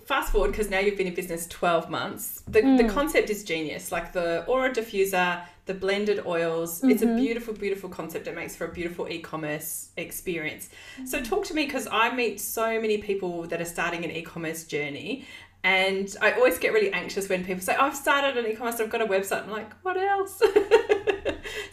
fast 0.07 0.31
forward 0.31 0.51
because 0.51 0.69
now 0.69 0.79
you've 0.79 0.97
been 0.97 1.07
in 1.07 1.13
business 1.13 1.45
12 1.47 1.89
months 1.89 2.41
the, 2.47 2.61
mm. 2.61 2.77
the 2.77 2.85
concept 2.85 3.29
is 3.29 3.43
genius 3.43 3.91
like 3.91 4.13
the 4.13 4.45
Ora 4.45 4.73
diffuser 4.73 5.41
the 5.65 5.73
blended 5.73 6.25
oils 6.25 6.79
mm-hmm. 6.79 6.91
it's 6.91 7.01
a 7.01 7.05
mm-hmm. 7.05 7.17
beautiful 7.17 7.53
beautiful 7.53 7.89
concept 7.89 8.25
it 8.27 8.33
makes 8.33 8.55
for 8.55 8.65
a 8.65 8.71
beautiful 8.71 9.07
e-commerce 9.09 9.89
experience 9.97 10.69
so 11.05 11.21
talk 11.21 11.43
to 11.43 11.53
me 11.53 11.65
because 11.65 11.87
i 11.91 12.13
meet 12.15 12.39
so 12.39 12.79
many 12.79 12.99
people 12.99 13.43
that 13.43 13.59
are 13.59 13.65
starting 13.65 14.05
an 14.05 14.11
e-commerce 14.11 14.63
journey 14.63 15.25
and 15.63 16.15
I 16.21 16.31
always 16.33 16.57
get 16.59 16.71
really 16.71 16.93
anxious 16.93 17.27
when 17.27 17.43
people 17.43 17.61
say, 17.61 17.75
oh, 17.77 17.87
I've 17.87 17.95
started 17.95 18.37
an 18.37 18.49
e 18.49 18.55
commerce, 18.55 18.79
I've 18.79 18.89
got 18.89 19.01
a 19.01 19.05
website. 19.05 19.43
I'm 19.43 19.49
like, 19.49 19.73
what 19.81 19.97
else? 19.97 20.41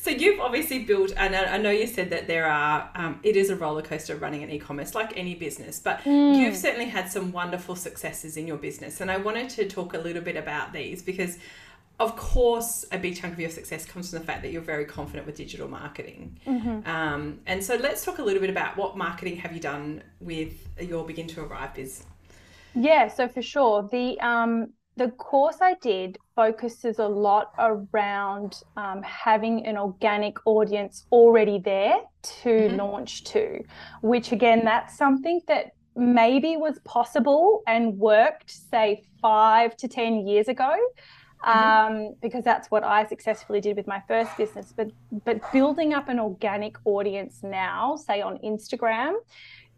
so 0.04 0.11
you've 0.11 0.38
obviously 0.38 0.80
built, 0.80 1.14
and 1.16 1.34
I 1.34 1.56
know 1.56 1.70
you 1.70 1.87
said 1.87 2.11
that 2.11 2.26
there 2.26 2.44
are, 2.44 2.90
um, 2.94 3.20
it 3.23 3.37
is 3.37 3.49
a 3.49 3.56
roller 3.56 3.80
coaster 3.80 4.14
running 4.16 4.42
an 4.42 4.50
e 4.50 4.58
commerce 4.58 4.94
like 4.94 5.16
any 5.16 5.34
business, 5.34 5.80
but 5.80 6.00
mm. 6.00 6.37
you've 6.37 6.56
certainly 6.56 6.90
had 6.90 7.11
some 7.11 7.32
wonderful 7.32 7.75
successes 7.75 8.37
in 8.37 8.46
your 8.46 8.58
business. 8.58 9.00
And 9.00 9.11
I 9.11 9.16
wanted 9.16 9.49
to 9.50 9.66
talk 9.66 9.94
a 9.94 9.99
little 9.99 10.20
bit 10.20 10.37
about 10.37 10.75
these 10.75 11.02
because 11.02 11.38
of 11.99 12.16
course, 12.16 12.84
a 12.92 12.99
big 12.99 13.16
chunk 13.16 13.32
of 13.32 13.40
your 13.40 13.49
success 13.49 13.87
comes 13.87 14.11
from 14.11 14.18
the 14.18 14.25
fact 14.26 14.42
that 14.42 14.52
you're 14.52 14.61
very 14.61 14.84
confident 14.84 15.26
with 15.26 15.37
digital 15.37 15.68
marketing. 15.68 16.38
Mm-hmm. 16.46 16.87
Um, 16.87 17.38
and 17.46 17.64
so 17.64 17.76
let's 17.76 18.04
talk 18.04 18.18
a 18.18 18.23
little 18.23 18.40
bit 18.40 18.50
about 18.50 18.76
what 18.76 18.99
marketing 18.99 19.37
have 19.37 19.54
you 19.54 19.61
done 19.61 20.02
with 20.20 20.68
your 20.78 21.06
Begin 21.06 21.28
to 21.28 21.44
Arrive 21.44 21.73
biz. 21.73 22.04
Yeah, 22.75 23.08
so 23.08 23.26
for 23.26 23.40
sure. 23.40 23.88
The 23.90 24.20
um 24.20 24.75
the 24.96 25.08
course 25.08 25.56
I 25.60 25.74
did 25.74 26.18
focuses 26.36 26.98
a 26.98 27.06
lot 27.06 27.52
around 27.58 28.62
um, 28.76 29.02
having 29.02 29.66
an 29.66 29.76
organic 29.76 30.36
audience 30.46 31.06
already 31.10 31.58
there 31.58 31.96
to 32.22 32.48
mm-hmm. 32.48 32.76
launch 32.76 33.24
to, 33.24 33.62
which 34.02 34.32
again, 34.32 34.64
that's 34.64 34.96
something 34.96 35.40
that 35.48 35.72
maybe 35.96 36.56
was 36.56 36.78
possible 36.84 37.62
and 37.66 37.98
worked, 37.98 38.50
say, 38.50 39.04
five 39.20 39.76
to 39.78 39.88
10 39.88 40.26
years 40.26 40.48
ago. 40.48 40.76
Mm-hmm. 41.44 41.96
Um, 42.06 42.14
because 42.22 42.42
that's 42.42 42.70
what 42.70 42.84
I 42.84 43.04
successfully 43.04 43.60
did 43.60 43.76
with 43.76 43.86
my 43.86 44.02
first 44.08 44.34
business. 44.38 44.72
But 44.74 44.90
but 45.26 45.40
building 45.52 45.92
up 45.92 46.08
an 46.08 46.18
organic 46.18 46.76
audience 46.86 47.40
now, 47.42 47.96
say 47.96 48.22
on 48.22 48.38
Instagram, 48.38 49.12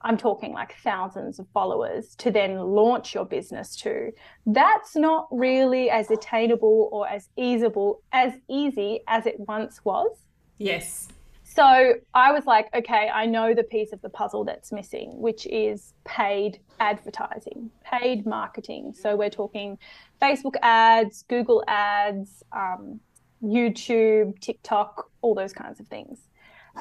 I'm 0.03 0.17
talking 0.17 0.53
like 0.53 0.77
thousands 0.83 1.39
of 1.39 1.47
followers 1.53 2.15
to 2.17 2.31
then 2.31 2.59
launch 2.59 3.15
your 3.15 3.25
business 3.25 3.75
to. 3.77 4.13
That's 4.47 4.95
not 4.95 5.27
really 5.31 5.91
as 5.91 6.11
attainable 6.11 6.89
or 6.93 7.09
as 7.09 7.29
easable 7.37 8.03
as 8.13 8.35
easy 8.49 9.01
as 9.09 9.27
it 9.27 9.37
once 9.41 9.85
was. 9.85 10.11
Yes. 10.59 11.09
So 11.43 11.95
I 12.13 12.33
was 12.33 12.45
like, 12.45 12.69
okay, 12.75 13.09
I 13.09 13.25
know 13.25 13.55
the 13.55 13.63
piece 13.63 13.93
of 13.93 14.03
the 14.03 14.11
puzzle 14.11 14.45
that's 14.45 14.73
missing, 14.73 15.19
which 15.19 15.47
is 15.47 15.95
paid 16.05 16.61
advertising, 16.81 17.71
paid 17.83 18.27
marketing. 18.27 18.93
So 18.95 19.17
we're 19.17 19.31
talking 19.31 19.79
Facebook 20.21 20.57
ads, 20.61 21.25
Google 21.29 21.65
ads, 21.67 22.43
um, 22.53 23.01
YouTube, 23.43 24.39
TikTok, 24.41 25.11
all 25.23 25.35
those 25.35 25.53
kinds 25.53 25.81
of 25.81 25.87
things. 25.89 26.19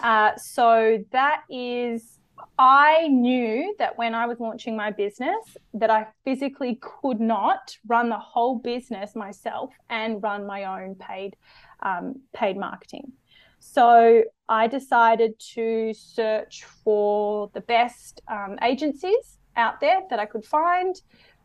Uh, 0.03 0.35
so 0.35 1.03
that 1.11 1.43
is 1.49 2.14
I 2.57 3.07
knew 3.07 3.75
that 3.79 3.97
when 3.97 4.13
I 4.13 4.25
was 4.25 4.39
launching 4.39 4.75
my 4.75 4.91
business 4.91 5.57
that 5.73 5.89
I 5.89 6.07
physically 6.23 6.79
could 6.81 7.19
not 7.19 7.77
run 7.87 8.09
the 8.09 8.17
whole 8.17 8.59
business 8.59 9.15
myself 9.15 9.73
and 9.89 10.21
run 10.21 10.45
my 10.45 10.63
own 10.63 10.95
paid 10.95 11.35
um, 11.81 12.21
paid 12.33 12.57
marketing. 12.57 13.11
So 13.59 14.23
I 14.47 14.67
decided 14.67 15.39
to 15.53 15.93
search 15.93 16.65
for 16.83 17.49
the 17.53 17.61
best 17.61 18.21
um, 18.27 18.57
agencies 18.61 19.37
out 19.55 19.79
there 19.79 20.01
that 20.09 20.19
I 20.19 20.25
could 20.25 20.45
find, 20.45 20.95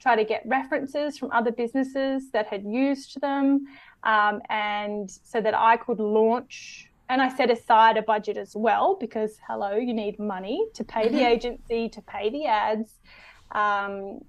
try 0.00 0.16
to 0.16 0.24
get 0.24 0.42
references 0.44 1.16
from 1.18 1.30
other 1.32 1.52
businesses 1.52 2.30
that 2.32 2.46
had 2.46 2.64
used 2.64 3.20
them, 3.20 3.64
um, 4.02 4.40
and 4.48 5.10
so 5.10 5.40
that 5.40 5.54
I 5.54 5.76
could 5.76 5.98
launch 5.98 6.89
and 7.10 7.20
I 7.20 7.28
set 7.28 7.50
aside 7.50 7.96
a 7.96 8.02
budget 8.02 8.36
as 8.36 8.54
well 8.54 8.96
because 8.98 9.36
hello, 9.48 9.74
you 9.74 9.92
need 9.92 10.20
money 10.20 10.64
to 10.74 10.84
pay 10.84 11.08
the 11.08 11.16
mm-hmm. 11.16 11.26
agency, 11.26 11.88
to 11.88 12.00
pay 12.02 12.30
the 12.30 12.46
ads. 12.46 12.92
Um, 13.50 14.20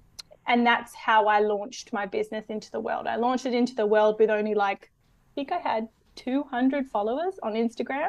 and 0.48 0.66
that's 0.66 0.92
how 0.92 1.28
I 1.28 1.38
launched 1.38 1.92
my 1.92 2.06
business 2.06 2.46
into 2.48 2.72
the 2.72 2.80
world. 2.80 3.06
I 3.06 3.14
launched 3.14 3.46
it 3.46 3.54
into 3.54 3.76
the 3.76 3.86
world 3.86 4.16
with 4.18 4.30
only 4.30 4.54
like, 4.54 4.90
I 4.90 5.30
think 5.36 5.52
I 5.52 5.58
had 5.58 5.86
200 6.16 6.88
followers 6.88 7.34
on 7.44 7.52
Instagram 7.52 8.08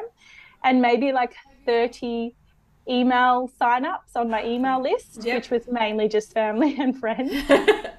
and 0.64 0.82
maybe 0.82 1.12
like 1.12 1.36
30 1.66 2.34
email 2.90 3.48
signups 3.60 4.16
on 4.16 4.28
my 4.28 4.44
email 4.44 4.82
list, 4.82 5.20
yep. 5.22 5.36
which 5.36 5.50
was 5.50 5.68
mainly 5.70 6.08
just 6.08 6.32
family 6.32 6.76
and 6.80 6.98
friends. 6.98 7.32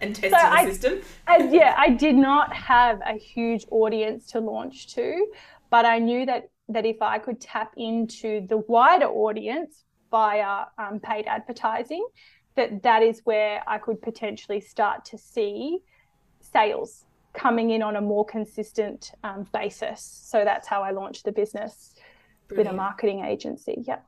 and 0.01 0.13
testing 0.13 0.31
so 0.31 0.35
the 0.35 0.51
I, 0.51 0.65
system. 0.65 1.01
I, 1.25 1.37
yeah, 1.49 1.73
I 1.77 1.91
did 1.91 2.15
not 2.15 2.53
have 2.53 2.99
a 3.05 3.17
huge 3.17 3.65
audience 3.71 4.25
to 4.31 4.41
launch 4.41 4.93
to, 4.95 5.25
but 5.69 5.85
I 5.85 5.99
knew 5.99 6.25
that 6.25 6.49
that 6.69 6.85
if 6.85 7.01
I 7.01 7.19
could 7.19 7.39
tap 7.39 7.73
into 7.77 8.45
the 8.47 8.57
wider 8.57 9.05
audience 9.07 9.83
via 10.11 10.65
um, 10.77 10.99
paid 10.99 11.25
advertising, 11.27 12.05
that 12.55 12.81
that 12.83 13.03
is 13.03 13.21
where 13.25 13.61
I 13.67 13.77
could 13.77 14.01
potentially 14.01 14.61
start 14.61 15.05
to 15.05 15.17
see 15.17 15.79
sales 16.41 17.05
coming 17.33 17.71
in 17.71 17.83
on 17.83 17.97
a 17.97 18.01
more 18.01 18.25
consistent 18.25 19.11
um, 19.23 19.45
basis. 19.53 20.01
So 20.01 20.43
that's 20.45 20.67
how 20.67 20.81
I 20.81 20.91
launched 20.91 21.25
the 21.25 21.31
business 21.31 21.95
Brilliant. 22.47 22.69
with 22.69 22.73
a 22.73 22.77
marketing 22.77 23.25
agency. 23.25 23.83
Yeah. 23.85 23.99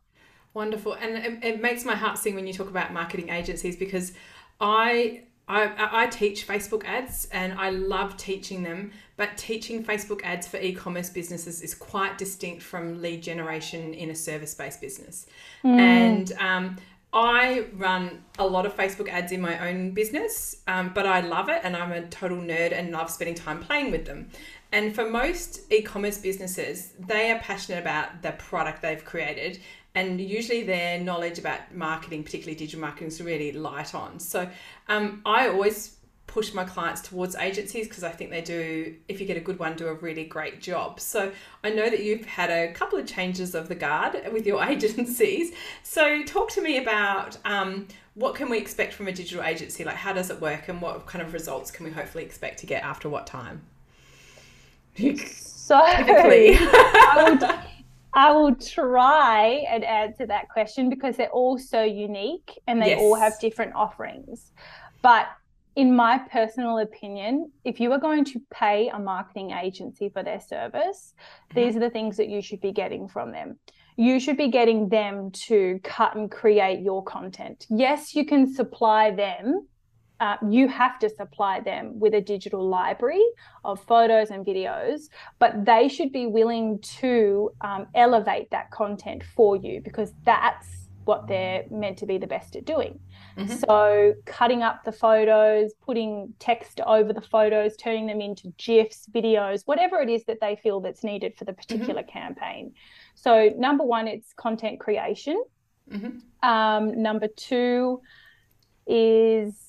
Wonderful. 0.53 0.93
And 0.93 1.17
it, 1.17 1.43
it 1.43 1.61
makes 1.61 1.85
my 1.85 1.95
heart 1.95 2.17
sing 2.17 2.35
when 2.35 2.47
you 2.47 2.53
talk 2.53 2.69
about 2.69 2.93
marketing 2.93 3.29
agencies 3.29 3.75
because 3.75 4.13
I 4.61 5.23
I, 5.47 6.03
I 6.03 6.07
teach 6.07 6.45
Facebook 6.45 6.83
ads 6.83 7.27
and 7.31 7.53
I 7.53 7.69
love 7.69 8.17
teaching 8.17 8.63
them, 8.63 8.91
but 9.15 9.37
teaching 9.37 9.83
Facebook 9.83 10.21
ads 10.23 10.45
for 10.45 10.57
e 10.57 10.73
commerce 10.73 11.09
businesses 11.09 11.61
is 11.61 11.73
quite 11.73 12.17
distinct 12.17 12.61
from 12.61 13.01
lead 13.01 13.23
generation 13.23 13.93
in 13.93 14.09
a 14.09 14.15
service 14.15 14.53
based 14.53 14.81
business. 14.81 15.25
Mm. 15.63 15.79
And 15.79 16.31
um, 16.33 16.75
I 17.13 17.67
run 17.73 18.23
a 18.37 18.45
lot 18.45 18.65
of 18.65 18.75
Facebook 18.75 19.07
ads 19.07 19.31
in 19.31 19.39
my 19.39 19.69
own 19.69 19.91
business, 19.91 20.57
um, 20.67 20.91
but 20.93 21.05
I 21.05 21.21
love 21.21 21.47
it 21.47 21.61
and 21.63 21.77
I'm 21.77 21.93
a 21.93 22.05
total 22.07 22.37
nerd 22.37 22.73
and 22.73 22.91
love 22.91 23.09
spending 23.09 23.35
time 23.35 23.61
playing 23.61 23.91
with 23.91 24.05
them. 24.05 24.29
And 24.73 24.93
for 24.93 25.09
most 25.09 25.71
e 25.71 25.81
commerce 25.81 26.17
businesses, 26.17 26.91
they 26.99 27.31
are 27.31 27.39
passionate 27.39 27.79
about 27.79 28.21
the 28.21 28.33
product 28.33 28.81
they've 28.81 29.03
created 29.03 29.61
and 29.95 30.21
usually 30.21 30.63
their 30.63 30.99
knowledge 30.99 31.39
about 31.39 31.73
marketing, 31.73 32.23
particularly 32.23 32.57
digital 32.57 32.81
marketing, 32.81 33.07
is 33.07 33.21
really 33.21 33.51
light 33.51 33.95
on. 33.95 34.19
So 34.19 34.49
um, 34.87 35.21
I 35.25 35.47
always 35.47 35.97
push 36.27 36.53
my 36.53 36.65
clients 36.65 37.01
towards 37.01 37.35
agencies 37.35 37.87
because 37.87 38.03
I 38.03 38.11
think 38.11 38.29
they 38.29 38.41
do, 38.41 38.95
if 39.07 39.19
you 39.19 39.25
get 39.25 39.37
a 39.37 39.41
good 39.41 39.57
one, 39.57 39.75
do 39.75 39.87
a 39.87 39.93
really 39.93 40.25
great 40.25 40.61
job. 40.61 40.99
So 40.99 41.31
I 41.63 41.71
know 41.71 41.89
that 41.89 42.03
you've 42.03 42.25
had 42.25 42.49
a 42.49 42.71
couple 42.73 42.99
of 42.99 43.07
changes 43.07 43.55
of 43.55 43.69
the 43.69 43.75
guard 43.75 44.21
with 44.31 44.45
your 44.45 44.63
agencies. 44.63 45.53
So 45.83 46.23
talk 46.23 46.51
to 46.51 46.61
me 46.61 46.77
about 46.77 47.37
um, 47.45 47.87
what 48.13 48.35
can 48.35 48.49
we 48.49 48.57
expect 48.57 48.93
from 48.93 49.07
a 49.07 49.11
digital 49.11 49.43
agency? 49.43 49.83
Like 49.83 49.95
how 49.95 50.13
does 50.13 50.29
it 50.29 50.39
work 50.41 50.67
and 50.67 50.81
what 50.81 51.05
kind 51.07 51.25
of 51.25 51.33
results 51.33 51.71
can 51.71 51.85
we 51.85 51.91
hopefully 51.91 52.25
expect 52.25 52.59
to 52.59 52.65
get 52.65 52.83
after 52.83 53.09
what 53.09 53.25
time? 53.25 53.61
So 55.47 55.75
I 56.59 57.29
would 57.29 57.39
I 58.17 58.31
will 58.31 58.55
try 58.55 59.63
and 59.69 59.83
answer 59.83 60.25
that 60.25 60.49
question 60.49 60.89
because 60.89 61.17
they're 61.17 61.29
all 61.29 61.59
so 61.59 61.83
unique 61.83 62.59
and 62.65 62.81
they 62.81 62.89
yes. 62.89 62.99
all 62.99 63.13
have 63.13 63.39
different 63.39 63.75
offerings. 63.75 64.53
But 65.03 65.27
in 65.75 65.95
my 65.95 66.17
personal 66.17 66.79
opinion, 66.79 67.51
if 67.63 67.79
you 67.79 67.91
are 67.91 67.99
going 67.99 68.25
to 68.25 68.41
pay 68.49 68.89
a 68.89 68.97
marketing 68.97 69.51
agency 69.51 70.09
for 70.09 70.23
their 70.23 70.39
service, 70.39 71.13
mm-hmm. 71.51 71.59
these 71.59 71.75
are 71.75 71.79
the 71.79 71.91
things 71.91 72.17
that 72.17 72.27
you 72.27 72.41
should 72.41 72.59
be 72.59 72.71
getting 72.71 73.07
from 73.07 73.31
them. 73.31 73.59
You 73.97 74.19
should 74.19 74.37
be 74.37 74.47
getting 74.47 74.89
them 74.89 75.29
to 75.47 75.79
cut 75.83 76.15
and 76.15 76.31
create 76.31 76.81
your 76.81 77.03
content. 77.03 77.67
Yes, 77.69 78.15
you 78.15 78.25
can 78.25 78.51
supply 78.51 79.11
them. 79.11 79.67
Uh, 80.19 80.37
you 80.49 80.67
have 80.67 80.97
to 80.99 81.09
supply 81.09 81.59
them 81.59 81.99
with 81.99 82.13
a 82.13 82.21
digital 82.21 82.67
library 82.67 83.23
of 83.63 83.81
photos 83.83 84.31
and 84.31 84.45
videos, 84.45 85.09
but 85.39 85.65
they 85.65 85.87
should 85.87 86.11
be 86.11 86.25
willing 86.25 86.79
to 86.79 87.51
um, 87.61 87.87
elevate 87.93 88.49
that 88.49 88.71
content 88.71 89.23
for 89.35 89.55
you 89.55 89.81
because 89.81 90.13
that's 90.23 90.87
what 91.07 91.27
they're 91.27 91.63
meant 91.71 91.97
to 91.97 92.05
be 92.05 92.17
the 92.17 92.27
best 92.27 92.55
at 92.55 92.65
doing. 92.65 92.99
Mm-hmm. 93.37 93.55
So, 93.55 94.13
cutting 94.25 94.61
up 94.61 94.83
the 94.83 94.91
photos, 94.91 95.73
putting 95.81 96.33
text 96.39 96.81
over 96.81 97.13
the 97.13 97.21
photos, 97.21 97.77
turning 97.77 98.07
them 98.07 98.19
into 98.19 98.53
GIFs, 98.57 99.07
videos, 99.13 99.61
whatever 99.65 100.01
it 100.01 100.09
is 100.09 100.25
that 100.25 100.39
they 100.41 100.57
feel 100.57 100.81
that's 100.81 101.03
needed 101.03 101.35
for 101.37 101.45
the 101.45 101.53
mm-hmm. 101.53 101.61
particular 101.61 102.01
mm-hmm. 102.01 102.11
campaign. 102.19 102.73
So, 103.15 103.51
number 103.57 103.83
one, 103.83 104.07
it's 104.07 104.33
content 104.33 104.79
creation. 104.79 105.41
Mm-hmm. 105.91 106.47
Um, 106.47 107.01
number 107.01 107.27
two 107.27 108.01
is 108.85 109.66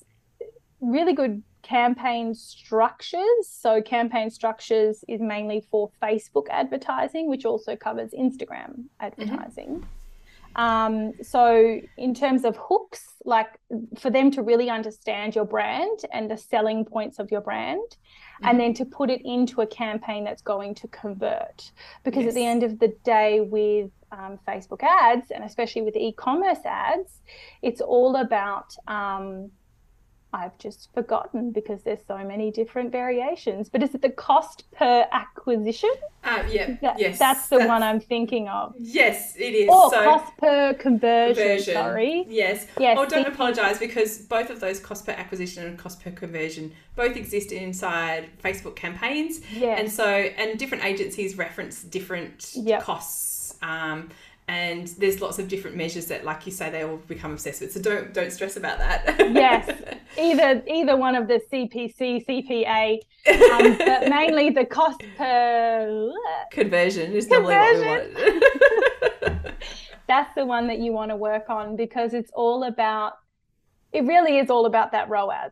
really 0.81 1.13
good 1.13 1.43
campaign 1.61 2.33
structures. 2.33 3.47
So, 3.47 3.81
campaign 3.81 4.29
structures 4.29 5.03
is 5.07 5.21
mainly 5.21 5.65
for 5.69 5.91
Facebook 6.01 6.47
advertising, 6.49 7.29
which 7.29 7.45
also 7.45 7.75
covers 7.75 8.11
Instagram 8.11 8.71
mm-hmm. 8.71 8.81
advertising. 8.99 9.85
Um, 10.55 11.13
so, 11.21 11.79
in 11.97 12.13
terms 12.13 12.43
of 12.43 12.57
hooks, 12.57 13.05
like 13.25 13.59
for 13.99 14.09
them 14.09 14.31
to 14.31 14.41
really 14.41 14.69
understand 14.69 15.35
your 15.35 15.45
brand 15.45 15.99
and 16.11 16.29
the 16.31 16.37
selling 16.37 16.85
points 16.85 17.19
of 17.19 17.29
your 17.29 17.41
brand, 17.41 17.81
mm-hmm. 17.81 18.47
and 18.47 18.59
then 18.59 18.73
to 18.75 18.85
put 18.85 19.09
it 19.09 19.21
into 19.23 19.61
a 19.61 19.67
campaign 19.67 20.23
that's 20.23 20.41
going 20.41 20.73
to 20.75 20.87
convert. 20.87 21.71
Because 22.03 22.23
yes. 22.23 22.29
at 22.29 22.35
the 22.35 22.45
end 22.45 22.63
of 22.63 22.79
the 22.79 22.95
day, 23.03 23.41
with 23.41 23.91
um, 24.11 24.39
Facebook 24.47 24.81
ads, 24.81 25.29
and 25.31 25.43
especially 25.43 25.83
with 25.83 25.95
e 25.95 26.13
commerce 26.13 26.65
ads, 26.65 27.21
it's 27.61 27.81
all 27.81 28.15
about 28.15 28.75
um, 28.87 29.51
I've 30.31 30.57
just 30.59 30.93
forgotten 30.93 31.51
because 31.51 31.81
there's 31.81 32.05
so 32.07 32.17
many 32.19 32.51
different 32.51 32.91
variations. 32.91 33.67
But 33.69 33.81
is 33.81 33.95
it 33.95 34.01
the 34.01 34.11
cost 34.11 34.63
per 34.71 35.07
acquisition? 35.11 35.91
Uh, 36.23 36.43
yeah, 36.49 36.75
that, 36.81 36.99
yes. 36.99 37.17
That's 37.17 37.47
the 37.47 37.57
that's, 37.57 37.67
one 37.67 37.81
I'm 37.81 37.99
thinking 37.99 38.47
of. 38.47 38.75
Yes, 38.77 39.35
it 39.37 39.53
is. 39.55 39.69
Or 39.69 39.89
so, 39.89 40.03
cost 40.03 40.37
per 40.37 40.73
conversion, 40.75 41.43
conversion. 41.43 41.73
Sorry. 41.73 42.25
Yes. 42.29 42.67
Yes. 42.79 42.97
Oh, 42.99 43.05
don't 43.05 43.27
apologise 43.27 43.79
because 43.79 44.19
both 44.19 44.49
of 44.49 44.59
those 44.59 44.79
cost 44.79 45.05
per 45.05 45.13
acquisition 45.13 45.65
and 45.65 45.77
cost 45.77 46.01
per 46.01 46.11
conversion 46.11 46.73
both 46.95 47.15
exist 47.15 47.51
inside 47.51 48.29
Facebook 48.43 48.75
campaigns. 48.75 49.41
Yeah. 49.51 49.77
And 49.79 49.91
so, 49.91 50.05
and 50.05 50.59
different 50.59 50.85
agencies 50.85 51.37
reference 51.37 51.81
different 51.81 52.51
yep. 52.53 52.83
costs. 52.83 53.55
Um, 53.61 54.09
and 54.49 54.87
there's 54.97 55.21
lots 55.21 55.37
of 55.37 55.47
different 55.47 55.77
measures 55.77 56.07
that 56.07 56.25
like 56.25 56.43
you 56.47 56.51
say 56.51 56.71
they 56.71 56.83
all 56.83 56.97
become 56.97 57.31
obsessed 57.31 57.61
with. 57.61 57.71
So 57.71 57.79
don't 57.79 58.13
don't 58.13 58.31
stress 58.31 58.57
about 58.57 58.79
that. 58.79 59.31
Yes. 59.31 59.69
Either 60.17 60.63
either 60.67 60.97
one 60.97 61.15
of 61.15 61.27
the 61.27 61.39
cpc 61.53 62.25
cpa 62.25 62.97
um, 63.53 63.77
but 63.77 64.09
mainly 64.09 64.49
the 64.49 64.65
cost 64.65 65.01
per 65.15 66.11
conversion 66.51 67.13
is 67.13 67.27
conversion. 67.27 67.83
normally 67.83 68.23
what 68.25 69.21
we 69.21 69.29
want 69.29 69.55
that's 70.07 70.33
the 70.33 70.45
one 70.45 70.67
that 70.67 70.79
you 70.79 70.91
want 70.91 71.11
to 71.11 71.15
work 71.15 71.47
on 71.49 71.75
because 71.75 72.15
it's 72.15 72.31
all 72.33 72.63
about 72.63 73.13
it 73.93 74.03
really 74.03 74.39
is 74.39 74.49
all 74.49 74.65
about 74.65 74.91
that 74.91 75.07
ROAS 75.09 75.51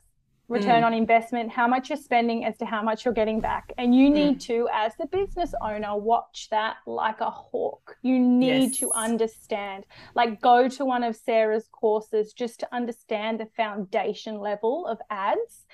return 0.49 0.81
mm. 0.81 0.85
on 0.85 0.93
investment, 0.93 1.51
how 1.51 1.67
much 1.67 1.89
you're 1.89 1.97
spending 1.97 2.45
as 2.45 2.57
to 2.57 2.65
how 2.65 2.81
much 2.81 3.03
you're 3.03 3.13
getting 3.13 3.41
back. 3.41 3.73
And 3.77 3.93
you 3.93 4.09
need 4.09 4.37
mm. 4.37 4.45
to, 4.45 4.69
as 4.73 4.93
the 4.97 5.05
business 5.07 5.53
owner, 5.61 5.95
watch 5.97 6.47
that 6.51 6.77
like 6.85 7.19
a 7.21 7.29
hawk. 7.29 7.97
You 8.01 8.17
need 8.19 8.69
yes. 8.69 8.77
to 8.77 8.91
understand, 8.93 9.85
like, 10.15 10.41
go 10.41 10.69
to 10.69 10.85
one 10.85 11.03
of 11.03 11.15
Sarah's 11.15 11.67
courses 11.71 12.33
just 12.33 12.59
to 12.61 12.75
understand 12.75 13.39
the 13.39 13.47
foundation 13.57 14.39
level 14.39 14.87
of 14.87 14.99
ads. 15.09 15.65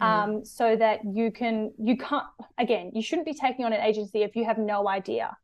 Mm. 0.00 0.04
Um, 0.04 0.44
so 0.46 0.74
that 0.74 1.00
you 1.04 1.30
can, 1.30 1.70
you 1.78 1.98
can't, 1.98 2.24
again, 2.56 2.92
you 2.94 3.02
shouldn't 3.02 3.26
be 3.26 3.34
taking 3.34 3.66
on 3.66 3.74
an 3.74 3.82
agency 3.82 4.22
if 4.22 4.34
you 4.34 4.46
have 4.46 4.56
no 4.56 4.88
idea 4.88 5.36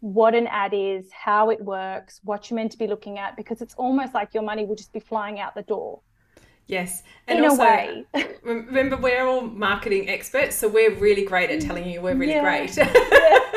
what 0.00 0.34
an 0.34 0.46
ad 0.46 0.72
is, 0.74 1.10
how 1.12 1.50
it 1.50 1.62
works, 1.62 2.20
what 2.24 2.50
you're 2.50 2.56
meant 2.56 2.72
to 2.72 2.78
be 2.78 2.86
looking 2.86 3.18
at, 3.18 3.36
because 3.36 3.62
it's 3.62 3.74
almost 3.74 4.12
like 4.12 4.34
your 4.34 4.42
money 4.42 4.64
will 4.64 4.74
just 4.74 4.92
be 4.92 5.00
flying 5.00 5.40
out 5.40 5.54
the 5.54 5.62
door. 5.62 6.00
Yes. 6.66 7.02
And 7.26 7.38
in 7.38 7.44
also, 7.44 7.62
a 7.62 7.66
way. 7.66 8.04
remember, 8.42 8.96
we're 8.96 9.26
all 9.26 9.42
marketing 9.42 10.08
experts, 10.08 10.56
so 10.56 10.68
we're 10.68 10.94
really 10.94 11.24
great 11.24 11.50
at 11.50 11.60
telling 11.60 11.88
you 11.88 12.00
we're 12.00 12.14
really 12.14 12.32
yeah. 12.32 12.42
great. 12.42 12.76
yeah. 12.76 13.38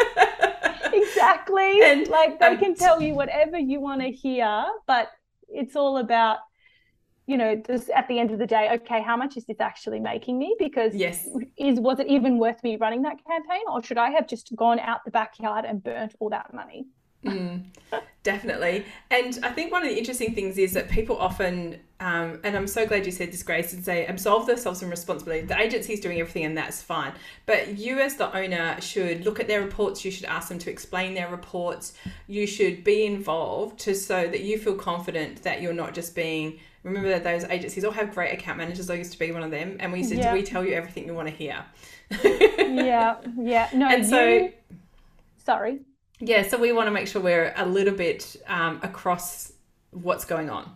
Exactly. 0.94 1.82
And 1.84 2.08
like 2.08 2.40
they 2.40 2.48
um, 2.48 2.58
can 2.58 2.76
tell 2.76 3.02
you 3.02 3.14
whatever 3.14 3.58
you 3.58 3.80
want 3.80 4.02
to 4.02 4.12
hear, 4.12 4.66
but 4.86 5.10
it's 5.48 5.76
all 5.76 5.98
about, 5.98 6.40
you 7.26 7.38
know, 7.38 7.62
this 7.68 7.90
at 7.94 8.08
the 8.08 8.20
end 8.20 8.32
of 8.32 8.40
the 8.40 8.48
day, 8.48 8.70
okay, 8.74 9.02
how 9.02 9.18
much 9.18 9.38
is 9.38 9.46
this 9.46 9.60
actually 9.60 10.00
making 10.00 10.38
me? 10.38 10.56
Because 10.60 10.96
yes, 10.96 11.28
is 11.58 11.80
was 11.80 12.00
it 12.00 12.08
even 12.08 12.38
worth 12.38 12.64
me 12.64 12.78
running 12.78 13.02
that 13.04 13.18
campaign, 13.26 13.64
or 13.72 13.84
should 13.84 13.98
I 13.98 14.12
have 14.12 14.28
just 14.28 14.56
gone 14.56 14.80
out 14.80 15.06
the 15.06 15.12
backyard 15.12 15.66
and 15.66 15.84
burnt 15.84 16.16
all 16.20 16.30
that 16.30 16.54
money? 16.54 16.86
Mm, 17.26 17.64
definitely. 18.24 18.86
And 19.10 19.40
I 19.44 19.50
think 19.50 19.72
one 19.72 19.84
of 19.84 19.90
the 19.90 19.98
interesting 19.98 20.34
things 20.34 20.58
is 20.58 20.74
that 20.74 20.90
people 20.90 21.18
often, 21.18 21.80
um, 22.00 22.40
and 22.44 22.56
I'm 22.56 22.68
so 22.68 22.86
glad 22.86 23.06
you 23.06 23.12
said 23.12 23.32
this, 23.32 23.44
Grace, 23.44 23.74
and 23.74 23.84
say 23.84 24.06
absolve 24.06 24.46
themselves 24.46 24.80
from 24.80 24.90
responsibility. 24.90 25.46
The 25.46 25.60
agency 25.60 25.94
is 25.94 26.00
doing 26.00 26.20
everything 26.20 26.46
and 26.46 26.58
that's 26.58 26.82
fine. 26.82 27.14
But 27.46 27.78
you, 27.78 28.00
as 28.00 28.16
the 28.16 28.36
owner, 28.36 28.80
should 28.82 29.26
look 29.26 29.40
at 29.40 29.48
their 29.48 29.62
reports. 29.62 30.06
You 30.06 30.12
should 30.12 30.26
ask 30.26 30.50
them 30.50 30.60
to 30.60 30.70
explain 30.70 31.14
their 31.14 31.30
reports. 31.30 31.94
You 32.28 32.46
should 32.48 32.84
be 32.84 33.06
involved 33.06 33.80
to 33.80 33.96
so 33.96 34.28
that 34.28 34.42
you 34.42 34.58
feel 34.58 34.76
confident 34.76 35.44
that 35.44 35.62
you're 35.62 35.74
not 35.74 35.94
just 35.94 36.16
being. 36.16 36.60
Remember 36.84 37.10
that 37.10 37.24
those 37.24 37.44
agencies 37.46 37.84
all 37.84 37.92
have 37.92 38.14
great 38.14 38.34
account 38.34 38.60
managers. 38.60 38.90
I 38.90 38.94
used 38.94 39.12
to 39.12 39.20
be 39.20 39.32
one 39.32 39.44
of 39.44 39.52
them. 39.52 39.78
And 39.80 39.92
we 39.92 40.04
said, 40.04 40.20
yeah. 40.20 40.32
Do 40.32 40.38
we 40.38 40.44
tell 40.44 40.64
you 40.64 40.74
everything 40.74 41.06
you 41.06 41.14
want 41.14 41.28
to 41.28 41.34
hear? 41.34 41.66
yeah. 42.24 43.18
Yeah. 43.38 43.70
No, 43.74 43.88
and 43.92 44.06
so. 44.06 44.26
You... 44.26 44.54
Sorry 45.44 45.80
yeah, 46.20 46.48
so 46.48 46.58
we 46.58 46.72
want 46.72 46.88
to 46.88 46.92
make 46.92 47.08
sure 47.08 47.22
we're 47.22 47.54
a 47.56 47.66
little 47.66 47.94
bit 47.94 48.36
um, 48.48 48.80
across 48.84 49.54
what's 49.92 50.26
going 50.26 50.50
on. 50.50 50.72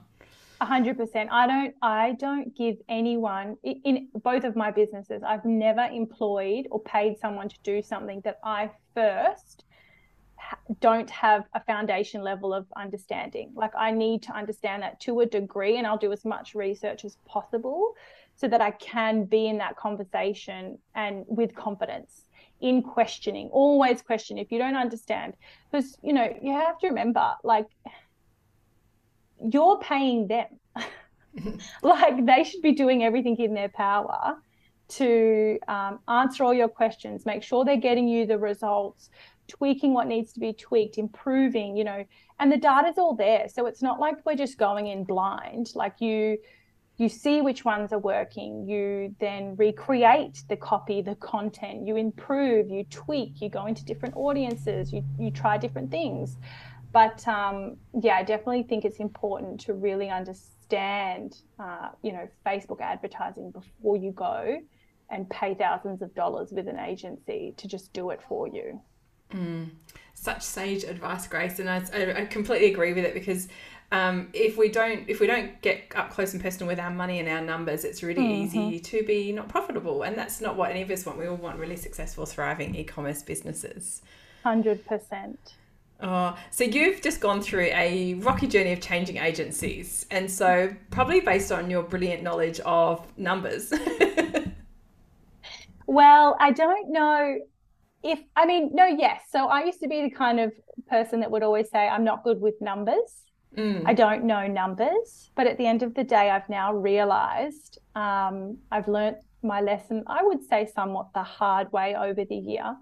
A 0.60 0.66
hundred 0.66 0.98
percent. 0.98 1.30
I 1.32 1.48
don't. 1.48 1.76
I 1.82 2.12
don't 2.20 2.56
give 2.56 2.78
anyone 2.88 3.58
in 3.64 4.10
both 4.24 4.44
of 4.44 4.56
my 4.56 4.70
businesses. 4.70 5.24
I've 5.26 5.44
never 5.44 5.82
employed 5.92 6.68
or 6.70 6.80
paid 6.82 7.18
someone 7.20 7.50
to 7.50 7.56
do 7.64 7.82
something 7.82 8.22
that 8.22 8.40
I 8.44 8.70
first 8.94 9.64
don't 10.80 11.10
have 11.10 11.46
a 11.56 11.64
foundation 11.64 12.22
level 12.22 12.54
of 12.54 12.68
understanding. 12.76 13.52
Like 13.56 13.72
I 13.76 13.90
need 13.90 14.22
to 14.24 14.34
understand 14.34 14.84
that 14.84 15.00
to 15.02 15.22
a 15.22 15.26
degree, 15.26 15.78
and 15.78 15.88
I'll 15.88 15.98
do 15.98 16.12
as 16.12 16.26
much 16.26 16.54
research 16.54 17.06
as 17.06 17.18
possible 17.26 17.96
so 18.42 18.48
that 18.48 18.60
I 18.60 18.72
can 18.72 19.26
be 19.26 19.46
in 19.46 19.60
that 19.60 19.78
conversation 19.78 20.80
and 20.96 21.26
with 21.28 21.54
confidence 21.54 22.24
in 22.60 22.82
questioning, 22.82 23.50
always 23.52 24.02
question 24.02 24.40
if 24.40 24.52
you 24.52 24.58
don't 24.58 24.76
understand. 24.76 25.36
Because, 25.72 25.96
you 26.02 26.12
know, 26.12 26.28
you 26.42 26.52
have 26.54 26.80
to 26.80 26.88
remember, 26.88 27.36
like, 27.44 27.68
you're 29.54 29.78
paying 29.78 30.28
them. 30.28 30.48
like, 31.84 32.26
they 32.26 32.44
should 32.44 32.64
be 32.64 32.72
doing 32.72 33.04
everything 33.04 33.38
in 33.38 33.54
their 33.54 33.70
power 33.70 34.38
to 34.90 35.60
um, 35.68 36.00
answer 36.08 36.44
all 36.44 36.54
your 36.54 36.68
questions, 36.68 37.28
make 37.28 37.44
sure 37.44 37.64
they're 37.64 37.78
getting 37.78 38.08
you 38.08 38.26
the 38.26 38.40
results, 38.40 39.12
tweaking 39.48 39.94
what 39.94 40.08
needs 40.08 40.34
to 40.34 40.40
be 40.40 40.52
tweaked, 40.52 40.98
improving, 40.98 41.78
you 41.78 41.84
know, 41.84 42.04
and 42.40 42.52
the 42.52 42.58
data's 42.58 42.98
all 42.98 43.16
there. 43.16 43.48
So 43.50 43.68
it's 43.68 43.84
not 43.84 44.00
like 44.00 44.26
we're 44.26 44.36
just 44.36 44.58
going 44.58 44.88
in 44.88 45.04
blind. 45.04 45.72
Like, 45.76 46.02
you, 46.02 46.40
you 46.98 47.10
see 47.10 47.42
which 47.42 47.66
ones 47.66 47.92
are 47.94 48.00
working 48.00 48.68
you 48.68 49.16
then 49.20 49.56
recreate 49.56 50.44
the 50.50 50.56
copy 50.56 51.02
the 51.02 51.16
content 51.16 51.88
you 51.88 51.96
improve 51.96 52.70
you 52.70 52.84
tweak 52.86 53.42
you 53.42 53.50
go 53.50 53.66
into 53.66 53.84
different 53.86 54.16
audiences 54.16 54.94
you, 54.94 55.04
you 55.20 55.32
try 55.32 55.58
different 55.58 55.90
things. 55.92 56.38
But 56.94 57.26
um, 57.28 57.78
yeah 58.02 58.16
i 58.18 58.24
definitely 58.24 58.64
think 58.64 58.86
it's 58.86 59.00
important 59.00 59.62
to 59.62 59.74
really 59.74 60.10
understand 60.10 61.38
uh, 61.60 61.90
you 62.02 62.12
know 62.12 62.28
facebook 62.46 62.82
advertising 62.82 63.52
before 63.52 63.98
you 63.98 64.12
go 64.12 64.58
and 65.10 65.30
pay 65.30 65.54
thousands 65.54 66.02
of 66.02 66.14
dollars 66.16 66.52
with 66.52 66.68
an 66.68 66.80
agency 66.80 67.54
to 67.58 67.68
just 67.68 67.92
do 67.94 68.12
it 68.12 68.22
for 68.28 68.48
you 68.48 68.82
mm. 69.32 69.70
such 70.14 70.42
sage 70.42 70.84
advice 70.84 71.28
grace 71.28 71.60
and 71.60 71.70
I, 71.70 71.82
I 71.94 72.26
completely 72.26 72.72
agree 72.72 72.94
with 72.94 73.06
it 73.06 73.14
because 73.14 73.48
um, 73.92 74.30
if 74.34 74.58
we 74.58 74.70
don't 74.70 75.10
if 75.10 75.20
we 75.20 75.28
don't 75.28 75.62
get 75.62 75.92
up 75.96 76.12
close 76.12 76.34
and 76.34 76.42
personal 76.42 76.68
with 76.68 76.80
our 76.80 76.90
money 76.90 77.20
and 77.20 77.28
our 77.28 77.42
numbers, 77.42 77.84
it's 77.84 78.02
really 78.04 78.22
mm-hmm. 78.22 78.58
easy 78.58 78.80
to 78.80 79.04
be 79.04 79.34
not 79.34 79.50
profitable, 79.50 80.04
and 80.04 80.18
that's 80.18 80.40
not 80.40 80.56
what 80.56 80.72
any 80.72 80.82
of 80.82 80.90
us 80.90 81.06
want. 81.06 81.20
We 81.20 81.28
all 81.28 81.36
want 81.36 81.60
really 81.60 81.76
successful, 81.76 82.26
thriving 82.26 82.74
e-commerce 82.76 83.22
businesses. 83.22 84.02
Hundred 84.44 84.86
percent. 84.86 85.56
Oh, 86.00 86.36
so 86.50 86.64
you've 86.64 87.02
just 87.02 87.20
gone 87.20 87.42
through 87.42 87.66
a 87.74 88.16
rocky 88.16 88.48
journey 88.48 88.72
of 88.72 88.80
changing 88.80 89.18
agencies, 89.18 90.06
and 90.10 90.32
so 90.32 90.74
probably 90.90 91.20
based 91.20 91.52
on 91.52 91.70
your 91.70 91.84
brilliant 91.84 92.24
knowledge 92.24 92.62
of 92.62 93.06
numbers. 93.18 93.74
well, 95.86 96.38
I 96.40 96.52
don't 96.52 96.92
know 96.92 97.40
if 98.04 98.20
I 98.36 98.46
mean 98.46 98.72
no, 98.74 98.86
yes. 98.86 99.22
So 99.32 99.48
I 99.48 99.64
used 99.64 99.80
to 99.82 99.88
be 99.88 100.02
the 100.02 100.10
kind 100.10 100.40
of 100.40 100.52
person 100.90 101.20
that 101.22 101.32
would 101.32 101.44
always 101.44 101.70
say 101.70 101.88
I'm 101.88 102.04
not 102.04 102.24
good 102.24 102.42
with 102.42 102.56
numbers. 102.62 103.24
Mm. 103.58 103.84
I 103.86 103.94
don't 103.94 104.24
know 104.24 104.48
numbers, 104.48 105.30
but 105.36 105.46
at 105.46 105.58
the 105.58 105.66
end 105.66 105.84
of 105.84 105.94
the 105.94 106.06
day, 106.06 106.30
I've 106.30 106.48
now 106.48 106.74
realized 106.74 107.80
um, 107.96 108.58
I've 108.72 108.88
learnt 108.88 109.18
my 109.44 109.62
lesson, 109.62 110.04
I 110.08 110.24
would 110.24 110.44
say 110.44 110.70
somewhat 110.74 111.08
the 111.14 111.24
hard 111.24 111.72
way 111.72 111.96
over 111.96 112.24
the 112.24 112.36
year, 112.36 112.76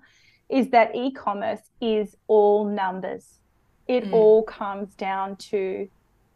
is 0.50 0.70
that 0.70 0.96
e 0.96 1.12
commerce 1.12 1.62
is 1.82 2.16
all 2.28 2.66
numbers. 2.66 3.40
It 3.88 4.06
mm. 4.06 4.14
all 4.14 4.44
comes 4.44 4.94
down 4.96 5.38
to 5.38 5.88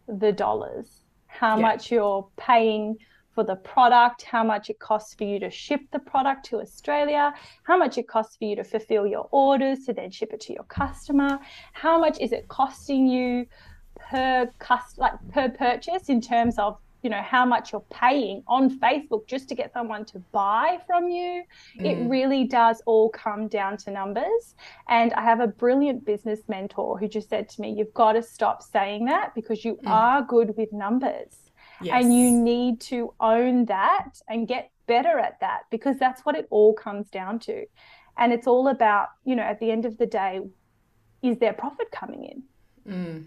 the 0.07 0.31
dollars, 0.31 1.03
how 1.27 1.55
yeah. 1.55 1.61
much 1.61 1.91
you're 1.91 2.27
paying 2.37 2.97
for 3.33 3.43
the 3.43 3.55
product, 3.55 4.23
how 4.23 4.43
much 4.43 4.69
it 4.69 4.79
costs 4.79 5.13
for 5.13 5.23
you 5.23 5.39
to 5.39 5.49
ship 5.49 5.81
the 5.91 5.99
product 5.99 6.45
to 6.45 6.59
Australia, 6.59 7.33
how 7.63 7.77
much 7.77 7.97
it 7.97 8.07
costs 8.07 8.35
for 8.37 8.45
you 8.45 8.55
to 8.55 8.63
fulfill 8.63 9.07
your 9.07 9.27
orders 9.31 9.85
to 9.85 9.93
then 9.93 10.11
ship 10.11 10.33
it 10.33 10.41
to 10.41 10.53
your 10.53 10.63
customer, 10.63 11.39
how 11.73 11.99
much 11.99 12.19
is 12.19 12.31
it 12.31 12.47
costing 12.47 13.07
you 13.07 13.45
per 13.95 14.51
cust 14.59 14.97
like 14.97 15.13
per 15.31 15.49
purchase 15.49 16.09
in 16.09 16.19
terms 16.19 16.57
of 16.57 16.77
you 17.03 17.09
know 17.09 17.21
how 17.21 17.45
much 17.45 17.73
you're 17.73 17.85
paying 17.91 18.41
on 18.47 18.79
Facebook 18.79 19.27
just 19.27 19.49
to 19.49 19.55
get 19.55 19.73
someone 19.73 20.05
to 20.05 20.19
buy 20.31 20.79
from 20.87 21.09
you. 21.09 21.43
Mm. 21.77 21.85
It 21.85 22.09
really 22.09 22.45
does 22.45 22.81
all 22.85 23.09
come 23.09 23.49
down 23.49 23.75
to 23.79 23.91
numbers. 23.91 24.55
And 24.87 25.11
I 25.13 25.21
have 25.21 25.41
a 25.41 25.47
brilliant 25.47 26.05
business 26.05 26.39
mentor 26.47 26.97
who 26.97 27.09
just 27.09 27.29
said 27.29 27.49
to 27.49 27.61
me, 27.61 27.71
"You've 27.77 27.93
got 27.93 28.13
to 28.13 28.23
stop 28.23 28.63
saying 28.63 29.05
that 29.05 29.35
because 29.35 29.65
you 29.65 29.75
mm. 29.75 29.89
are 29.89 30.21
good 30.21 30.55
with 30.55 30.71
numbers." 30.71 31.42
Yes. 31.81 32.03
And 32.03 32.15
you 32.15 32.31
need 32.31 32.81
to 32.81 33.13
own 33.19 33.65
that 33.65 34.21
and 34.27 34.47
get 34.47 34.71
better 34.88 35.19
at 35.19 35.39
that 35.39 35.62
because 35.71 35.97
that's 35.97 36.21
what 36.21 36.36
it 36.36 36.47
all 36.49 36.73
comes 36.73 37.09
down 37.09 37.39
to. 37.39 37.65
And 38.17 38.31
it's 38.31 38.47
all 38.47 38.67
about, 38.67 39.09
you 39.25 39.36
know, 39.36 39.43
at 39.43 39.59
the 39.59 39.71
end 39.71 39.86
of 39.86 39.97
the 39.97 40.05
day, 40.05 40.41
is 41.21 41.38
there 41.39 41.53
profit 41.53 41.89
coming 41.91 42.25
in? 42.25 42.43
Mm 42.93 43.25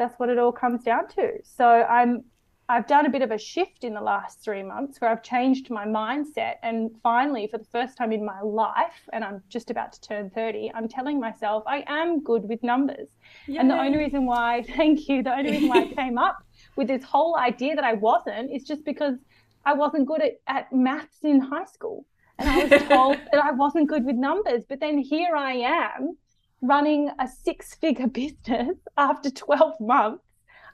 that's 0.00 0.18
what 0.18 0.30
it 0.30 0.38
all 0.38 0.50
comes 0.50 0.82
down 0.82 1.06
to. 1.08 1.32
So 1.44 1.66
I'm 1.66 2.24
I've 2.70 2.86
done 2.86 3.04
a 3.04 3.10
bit 3.10 3.20
of 3.20 3.32
a 3.32 3.38
shift 3.38 3.82
in 3.82 3.94
the 3.94 4.00
last 4.00 4.44
three 4.44 4.62
months 4.62 5.00
where 5.00 5.10
I've 5.10 5.24
changed 5.24 5.70
my 5.70 5.84
mindset. 5.84 6.54
And 6.62 6.92
finally, 7.02 7.48
for 7.48 7.58
the 7.58 7.64
first 7.64 7.98
time 7.98 8.12
in 8.12 8.24
my 8.24 8.40
life, 8.42 9.08
and 9.12 9.24
I'm 9.24 9.42
just 9.48 9.70
about 9.72 9.92
to 9.94 10.00
turn 10.00 10.30
30, 10.30 10.70
I'm 10.72 10.86
telling 10.86 11.18
myself 11.18 11.64
I 11.66 11.82
am 11.88 12.22
good 12.22 12.48
with 12.48 12.62
numbers. 12.62 13.08
Yay. 13.48 13.56
And 13.56 13.68
the 13.68 13.74
only 13.74 13.98
reason 13.98 14.24
why, 14.24 14.64
thank 14.76 15.08
you, 15.08 15.24
the 15.24 15.36
only 15.36 15.50
reason 15.50 15.68
why 15.68 15.80
I 15.80 15.86
came 15.96 16.16
up 16.16 16.44
with 16.76 16.88
this 16.88 17.04
whole 17.04 17.36
idea 17.36 17.74
that 17.74 17.84
I 17.84 17.94
wasn't 17.94 18.52
is 18.52 18.64
just 18.64 18.84
because 18.84 19.16
I 19.64 19.74
wasn't 19.74 20.06
good 20.06 20.22
at, 20.22 20.32
at 20.46 20.72
maths 20.72 21.18
in 21.22 21.40
high 21.40 21.66
school. 21.66 22.06
And 22.38 22.48
I 22.48 22.64
was 22.64 22.82
told 22.88 23.18
that 23.32 23.44
I 23.44 23.52
wasn't 23.52 23.88
good 23.88 24.04
with 24.04 24.16
numbers. 24.16 24.64
But 24.68 24.80
then 24.80 24.98
here 24.98 25.36
I 25.36 25.52
am 25.52 26.16
running 26.62 27.10
a 27.18 27.28
six 27.28 27.74
figure 27.74 28.06
business 28.20 28.76
after 28.96 29.30
12 29.30 29.80
months. 29.80 30.24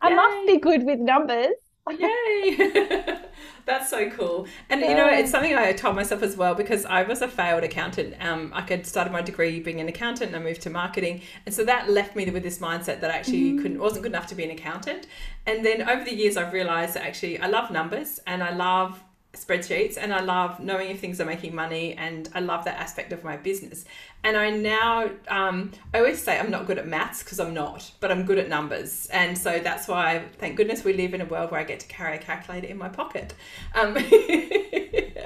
Yay. 0.03 0.11
I 0.11 0.15
must 0.15 0.47
be 0.47 0.59
good 0.59 0.85
with 0.85 1.01
numbers. 1.01 1.55
Yay! 1.91 2.57
That's 3.65 3.91
so 3.91 4.11
cool. 4.11 4.47
And 4.71 4.81
yeah. 4.81 4.91
you 4.91 4.97
know, 4.97 5.09
it's 5.09 5.31
something 5.31 5.55
I 5.55 5.73
told 5.73 5.97
myself 5.97 6.23
as 6.23 6.37
well 6.37 6.55
because 6.55 6.85
I 6.85 7.03
was 7.03 7.23
a 7.23 7.29
failed 7.29 7.65
accountant. 7.65 8.15
Um, 8.21 8.53
I 8.55 8.63
could 8.63 8.87
started 8.87 9.13
my 9.13 9.23
degree 9.23 9.61
being 9.61 9.81
an 9.81 9.89
accountant 9.89 10.33
and 10.33 10.37
I 10.37 10.45
moved 10.45 10.63
to 10.63 10.71
marketing. 10.71 11.23
And 11.45 11.55
so 11.55 11.65
that 11.65 11.91
left 11.91 12.17
me 12.17 12.29
with 12.31 12.43
this 12.43 12.59
mindset 12.59 13.01
that 13.01 13.11
I 13.11 13.15
actually 13.15 13.53
mm-hmm. 13.53 13.63
couldn't 13.63 13.79
wasn't 13.79 14.03
good 14.03 14.13
enough 14.13 14.27
to 14.29 14.35
be 14.35 14.45
an 14.45 14.51
accountant. 14.51 15.07
And 15.47 15.65
then 15.65 15.89
over 15.89 16.05
the 16.05 16.15
years 16.15 16.37
I've 16.37 16.53
realized 16.53 16.95
that 16.95 17.05
actually 17.05 17.39
I 17.41 17.47
love 17.47 17.71
numbers 17.71 18.21
and 18.27 18.43
I 18.43 18.55
love 18.55 19.03
spreadsheets 19.37 19.97
and 20.01 20.13
I 20.13 20.21
love 20.21 20.61
knowing 20.61 20.91
if 20.91 21.01
things 21.01 21.21
are 21.21 21.25
making 21.25 21.55
money 21.55 21.95
and 21.95 22.29
I 22.35 22.41
love 22.41 22.65
that 22.65 22.79
aspect 22.79 23.13
of 23.13 23.25
my 23.25 23.37
business. 23.37 23.85
And 24.25 24.37
I 24.37 24.51
now, 24.51 25.11
um, 25.29 25.73
I 25.95 25.99
always 25.99 26.23
say 26.23 26.39
I'm 26.39 26.51
not 26.51 26.67
good 26.67 26.79
at 26.79 26.87
maths 26.87 27.23
because 27.23 27.39
I'm 27.39 27.55
not, 27.55 27.91
but 28.01 28.11
I'm 28.11 28.25
good 28.25 28.39
at 28.39 28.49
numbers. 28.49 29.07
And 29.13 29.37
so 29.39 29.59
that's 29.59 29.87
why, 29.87 30.25
thank 30.39 30.57
goodness, 30.57 30.85
we 30.85 30.95
live 30.95 31.15
in 31.15 31.21
a 31.21 31.27
world 31.27 31.51
where 31.51 31.61
I 31.61 31.65
get 31.65 31.81
to 31.81 31.87
carry 31.87 32.17
a 32.17 32.19
calculator 32.19 32.67
in 32.67 32.77
my 32.77 32.89
pocket. 32.89 33.35
Um, 33.75 33.95
that, 33.95 34.05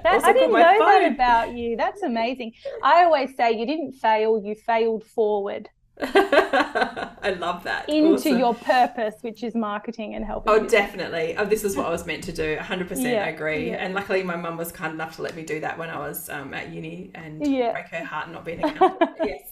I 0.04 0.32
didn't 0.32 0.52
know 0.52 0.78
phone. 0.78 0.78
that 0.78 1.12
about 1.12 1.54
you. 1.54 1.76
That's 1.76 2.02
amazing. 2.02 2.52
I 2.82 3.04
always 3.04 3.34
say 3.36 3.52
you 3.52 3.66
didn't 3.66 3.92
fail, 3.92 4.42
you 4.44 4.54
failed 4.54 5.04
forward. 5.04 5.68
I 7.22 7.36
love 7.38 7.64
that. 7.64 7.88
Into 7.88 8.14
awesome. 8.14 8.38
your 8.38 8.54
purpose, 8.54 9.14
which 9.20 9.42
is 9.42 9.54
marketing 9.54 10.14
and 10.14 10.24
helping. 10.24 10.52
Oh, 10.52 10.66
definitely. 10.66 11.36
Oh, 11.36 11.44
this 11.44 11.64
is 11.64 11.76
what 11.76 11.86
I 11.86 11.90
was 11.90 12.06
meant 12.06 12.24
to 12.24 12.32
do. 12.32 12.56
100% 12.56 13.02
yeah, 13.02 13.26
agree. 13.26 13.70
Yeah. 13.70 13.76
And 13.76 13.94
luckily, 13.94 14.22
my 14.22 14.36
mum 14.36 14.56
was 14.56 14.72
kind 14.72 14.94
enough 14.94 15.16
to 15.16 15.22
let 15.22 15.36
me 15.36 15.44
do 15.44 15.60
that 15.60 15.78
when 15.78 15.90
I 15.90 15.98
was 15.98 16.28
um, 16.30 16.54
at 16.54 16.70
uni 16.70 17.10
and 17.14 17.46
yeah. 17.46 17.72
break 17.72 17.88
her 17.88 18.04
heart 18.04 18.30
not 18.30 18.44
being 18.44 18.62
an 18.62 18.70
accountant. 18.76 19.10
yes. 19.22 19.49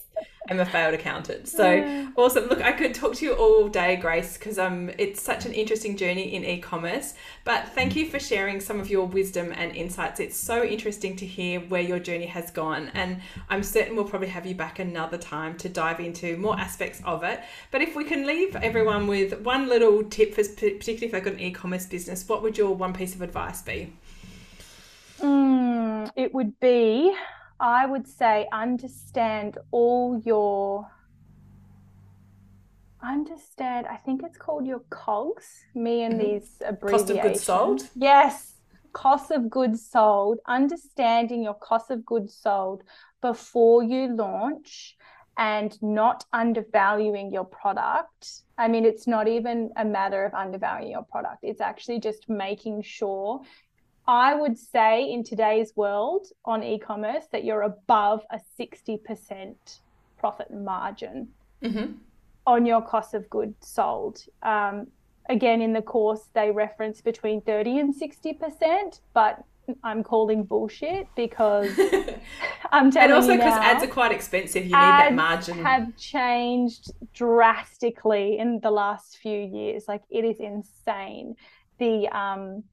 I'm 0.49 0.59
a 0.59 0.65
failed 0.65 0.95
accountant. 0.95 1.47
So 1.47 1.71
yeah. 1.71 2.09
awesome. 2.17 2.45
Look, 2.45 2.61
I 2.61 2.71
could 2.71 2.95
talk 2.95 3.13
to 3.15 3.25
you 3.25 3.33
all 3.33 3.67
day, 3.67 3.95
Grace, 3.97 4.35
because 4.35 4.57
um, 4.57 4.89
it's 4.97 5.21
such 5.21 5.45
an 5.45 5.53
interesting 5.53 5.95
journey 5.95 6.33
in 6.33 6.43
e-commerce. 6.43 7.13
But 7.43 7.69
thank 7.69 7.95
you 7.95 8.09
for 8.09 8.19
sharing 8.19 8.59
some 8.59 8.79
of 8.79 8.89
your 8.89 9.05
wisdom 9.05 9.53
and 9.55 9.75
insights. 9.75 10.19
It's 10.19 10.35
so 10.35 10.63
interesting 10.63 11.15
to 11.17 11.25
hear 11.25 11.59
where 11.59 11.81
your 11.81 11.99
journey 11.99 12.25
has 12.25 12.49
gone, 12.49 12.89
and 12.95 13.21
I'm 13.49 13.61
certain 13.61 13.95
we'll 13.95 14.05
probably 14.05 14.29
have 14.29 14.45
you 14.45 14.55
back 14.55 14.79
another 14.79 15.17
time 15.17 15.55
to 15.57 15.69
dive 15.69 15.99
into 15.99 16.35
more 16.37 16.59
aspects 16.59 16.99
of 17.05 17.23
it. 17.23 17.41
But 17.69 17.81
if 17.81 17.95
we 17.95 18.03
can 18.03 18.25
leave 18.25 18.55
everyone 18.55 19.05
with 19.05 19.39
one 19.41 19.69
little 19.69 20.03
tip, 20.03 20.33
for 20.33 20.43
particularly 20.43 21.05
if 21.05 21.11
they've 21.11 21.23
got 21.23 21.33
an 21.33 21.39
e-commerce 21.39 21.85
business, 21.85 22.27
what 22.27 22.41
would 22.41 22.57
your 22.57 22.75
one 22.75 22.93
piece 22.93 23.13
of 23.13 23.21
advice 23.21 23.61
be? 23.61 23.93
Mm, 25.19 26.11
it 26.15 26.33
would 26.33 26.59
be 26.59 27.13
I 27.59 27.85
would 27.85 28.07
say 28.07 28.47
understand 28.51 29.57
all 29.71 30.21
your 30.25 30.89
understand 33.01 33.87
i 33.87 33.95
think 33.95 34.21
it's 34.23 34.37
called 34.37 34.67
your 34.67 34.81
cogs 34.89 35.63
me 35.73 36.03
and 36.03 36.15
mm-hmm. 36.15 36.33
these 36.33 36.61
abbreviations 36.65 37.07
cost 37.07 37.17
of 37.17 37.23
goods 37.23 37.43
sold? 37.43 37.89
Yes 37.95 38.55
cost 38.93 39.31
of 39.31 39.49
goods 39.49 39.85
sold 39.85 40.39
understanding 40.47 41.43
your 41.43 41.53
cost 41.53 41.91
of 41.91 42.05
goods 42.05 42.33
sold 42.35 42.83
before 43.21 43.83
you 43.83 44.15
launch 44.15 44.95
and 45.37 45.81
not 45.81 46.25
undervaluing 46.33 47.31
your 47.31 47.45
product. 47.45 48.41
I 48.57 48.67
mean 48.67 48.85
it's 48.85 49.07
not 49.07 49.27
even 49.27 49.71
a 49.77 49.85
matter 49.85 50.25
of 50.25 50.33
undervaluing 50.33 50.91
your 50.91 51.03
product. 51.03 51.39
It's 51.43 51.61
actually 51.61 51.99
just 51.99 52.29
making 52.29 52.81
sure 52.81 53.41
I 54.09 54.33
would 54.33 54.57
say 54.57 55.11
in 55.11 55.23
today's 55.23 55.73
world 55.75 56.25
on 56.43 56.63
e 56.63 56.79
commerce 56.79 57.25
that 57.31 57.43
you're 57.43 57.61
above 57.61 58.25
a 58.31 58.39
60% 58.59 59.55
profit 60.17 60.51
margin 60.51 61.27
mm-hmm. 61.63 61.91
on 62.47 62.65
your 62.65 62.81
cost 62.81 63.13
of 63.13 63.29
goods 63.29 63.67
sold. 63.67 64.25
Um, 64.41 64.87
again, 65.29 65.61
in 65.61 65.73
the 65.73 65.83
course, 65.83 66.23
they 66.33 66.49
reference 66.49 67.01
between 67.01 67.41
30 67.41 67.77
and 67.77 67.93
60%, 67.93 68.99
but 69.13 69.43
I'm 69.83 70.03
calling 70.03 70.43
bullshit 70.43 71.07
because 71.15 71.69
I'm 72.71 72.89
telling 72.89 72.93
you. 72.93 72.99
And 72.99 73.13
also 73.13 73.35
because 73.35 73.53
ads 73.53 73.83
are 73.83 73.87
quite 73.87 74.11
expensive. 74.11 74.63
You 74.63 74.69
need 74.69 74.73
that 74.73 75.13
margin. 75.13 75.63
have 75.63 75.95
changed 75.97 76.93
drastically 77.13 78.39
in 78.39 78.59
the 78.61 78.71
last 78.71 79.19
few 79.19 79.39
years. 79.39 79.87
Like 79.87 80.01
it 80.09 80.25
is 80.25 80.39
insane. 80.39 81.35
The 81.77 82.07
um, 82.07 82.63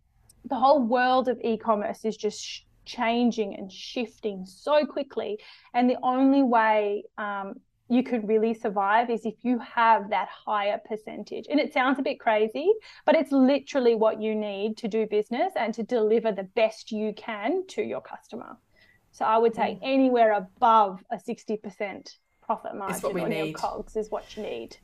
the 0.49 0.57
whole 0.57 0.83
world 0.83 1.29
of 1.29 1.39
e-commerce 1.43 2.05
is 2.05 2.17
just 2.17 2.43
sh- 2.43 2.61
changing 2.85 3.55
and 3.57 3.71
shifting 3.71 4.45
so 4.47 4.87
quickly 4.87 5.39
and 5.75 5.91
the 5.91 5.97
only 6.03 6.43
way 6.43 7.03
um, 7.19 7.55
you 7.89 8.03
could 8.03 8.27
really 8.27 8.55
survive 8.55 9.11
is 9.11 9.25
if 9.25 9.35
you 9.43 9.59
have 9.59 10.11
that 10.11 10.29
higher 10.29 10.81
percentage 10.89 11.47
and 11.51 11.59
it 11.59 11.73
sounds 11.73 11.99
a 11.99 12.03
bit 12.03 12.21
crazy 12.21 12.73
but 13.05 13.15
it's 13.15 13.33
literally 13.33 13.95
what 13.95 14.21
you 14.21 14.35
need 14.35 14.77
to 14.77 14.89
do 14.89 15.07
business 15.07 15.53
and 15.57 15.75
to 15.75 15.83
deliver 15.83 16.31
the 16.33 16.45
best 16.55 16.93
you 16.93 17.13
can 17.17 17.67
to 17.67 17.83
your 17.83 18.01
customer 18.01 18.57
so 19.11 19.25
i 19.25 19.37
would 19.37 19.55
say 19.55 19.75
mm. 19.75 19.79
anywhere 19.83 20.33
above 20.35 21.03
a 21.11 21.17
60% 21.17 22.17
profit 22.41 22.77
margin 22.77 23.19
on 23.19 23.31
need. 23.31 23.45
your 23.47 23.55
cogs 23.55 23.97
is 23.97 24.11
what 24.11 24.37
you 24.37 24.43
need 24.43 24.77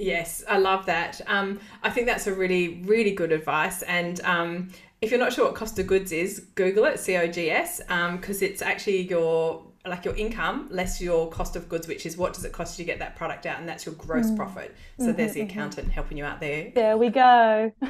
Yes, 0.00 0.42
I 0.48 0.56
love 0.56 0.86
that. 0.86 1.20
Um, 1.26 1.60
I 1.82 1.90
think 1.90 2.06
that's 2.06 2.26
a 2.26 2.32
really, 2.32 2.82
really 2.86 3.10
good 3.10 3.32
advice. 3.32 3.82
And 3.82 4.20
um, 4.22 4.68
if 5.00 5.10
you're 5.10 5.20
not 5.20 5.32
sure 5.32 5.46
what 5.46 5.54
cost 5.54 5.78
of 5.78 5.86
goods 5.86 6.12
is, 6.12 6.40
Google 6.54 6.84
it, 6.84 7.00
C 7.00 7.16
O 7.16 7.26
G 7.26 7.50
S, 7.50 7.78
because 7.78 8.42
um, 8.42 8.48
it's 8.48 8.62
actually 8.62 9.08
your 9.08 9.64
like 9.86 10.04
your 10.04 10.14
income 10.14 10.68
less 10.70 11.00
your 11.00 11.30
cost 11.30 11.56
of 11.56 11.66
goods, 11.68 11.88
which 11.88 12.04
is 12.04 12.18
what 12.18 12.34
does 12.34 12.44
it 12.44 12.52
cost 12.52 12.78
you 12.78 12.84
to 12.84 12.86
get 12.86 12.98
that 12.98 13.16
product 13.16 13.46
out, 13.46 13.58
and 13.58 13.66
that's 13.68 13.86
your 13.86 13.94
gross 13.94 14.26
mm. 14.26 14.36
profit. 14.36 14.76
So 14.98 15.06
mm-hmm, 15.06 15.16
there's 15.16 15.32
the 15.32 15.40
mm-hmm. 15.40 15.50
accountant 15.50 15.86
mm-hmm. 15.86 15.94
helping 15.94 16.18
you 16.18 16.24
out 16.24 16.38
there. 16.38 16.70
There 16.74 16.98
we 16.98 17.08
go. 17.08 17.72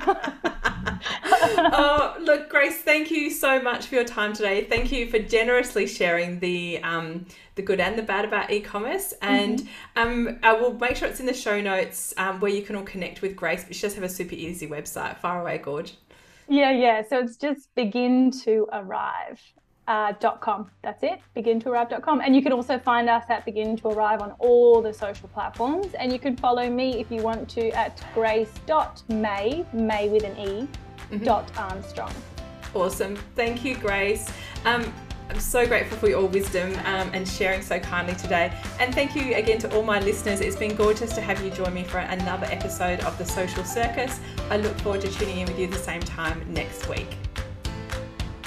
oh, 1.72 2.16
look, 2.20 2.48
Grace, 2.48 2.80
thank 2.82 3.10
you 3.10 3.28
so 3.28 3.60
much 3.60 3.86
for 3.86 3.96
your 3.96 4.04
time 4.04 4.32
today. 4.32 4.64
Thank 4.64 4.92
you 4.92 5.10
for 5.10 5.18
generously 5.18 5.88
sharing 5.88 6.38
the 6.38 6.80
um, 6.84 7.26
the 7.56 7.62
good 7.62 7.80
and 7.80 7.98
the 7.98 8.02
bad 8.02 8.24
about 8.24 8.52
e-commerce. 8.52 9.12
And 9.20 9.58
mm-hmm. 9.96 10.28
um, 10.28 10.38
I 10.44 10.52
will 10.52 10.74
make 10.74 10.94
sure 10.94 11.08
it's 11.08 11.18
in 11.18 11.26
the 11.26 11.34
show 11.34 11.60
notes 11.60 12.14
um, 12.16 12.38
where 12.38 12.52
you 12.52 12.62
can 12.62 12.76
all 12.76 12.84
connect 12.84 13.20
with 13.20 13.34
Grace. 13.34 13.64
But 13.64 13.74
she 13.74 13.82
does 13.82 13.96
have 13.96 14.04
a 14.04 14.08
super 14.08 14.36
easy 14.36 14.68
website. 14.68 15.18
Far 15.18 15.40
away, 15.40 15.58
Gorge. 15.58 15.94
Yeah, 16.50 16.72
yeah. 16.72 17.02
So 17.08 17.20
it's 17.20 17.36
just 17.36 17.72
begin 17.76 18.32
to 18.42 18.66
arrive. 18.72 19.40
Uh, 19.88 20.12
.com. 20.40 20.70
That's 20.82 21.02
it, 21.02 21.18
begintoarrive.com. 21.34 22.20
And 22.20 22.36
you 22.36 22.42
can 22.42 22.52
also 22.52 22.78
find 22.78 23.08
us 23.08 23.24
at 23.28 23.44
Begin 23.44 23.76
to 23.78 23.88
Arrive 23.88 24.20
on 24.20 24.30
all 24.38 24.80
the 24.80 24.94
social 24.94 25.26
platforms. 25.30 25.94
And 25.94 26.12
you 26.12 26.20
can 26.20 26.36
follow 26.36 26.70
me 26.70 27.00
if 27.00 27.10
you 27.10 27.22
want 27.22 27.48
to 27.50 27.70
at 27.70 28.00
grace.mae, 28.14 29.08
May 29.08 29.66
may 29.72 30.08
with 30.08 30.22
an 30.22 30.38
E, 30.38 30.68
mm-hmm. 31.10 31.24
dot 31.24 31.50
Armstrong. 31.58 32.12
Awesome. 32.72 33.16
Thank 33.34 33.64
you, 33.64 33.76
Grace. 33.76 34.30
Um, 34.64 34.92
I'm 35.30 35.38
so 35.38 35.64
grateful 35.64 35.96
for 35.96 36.08
your 36.08 36.26
wisdom 36.26 36.72
um, 36.84 37.08
and 37.14 37.26
sharing 37.26 37.62
so 37.62 37.78
kindly 37.78 38.16
today. 38.16 38.52
And 38.80 38.92
thank 38.92 39.14
you 39.14 39.36
again 39.36 39.58
to 39.60 39.76
all 39.76 39.84
my 39.84 40.00
listeners. 40.00 40.40
It's 40.40 40.56
been 40.56 40.74
gorgeous 40.74 41.14
to 41.14 41.20
have 41.20 41.40
you 41.44 41.52
join 41.52 41.72
me 41.72 41.84
for 41.84 41.98
another 41.98 42.46
episode 42.46 42.98
of 43.00 43.16
The 43.16 43.24
Social 43.24 43.62
Circus. 43.62 44.18
I 44.50 44.56
look 44.56 44.76
forward 44.80 45.02
to 45.02 45.08
tuning 45.08 45.38
in 45.38 45.46
with 45.46 45.58
you 45.58 45.68
the 45.68 45.76
same 45.76 46.00
time 46.00 46.44
next 46.52 46.88
week. 46.88 47.06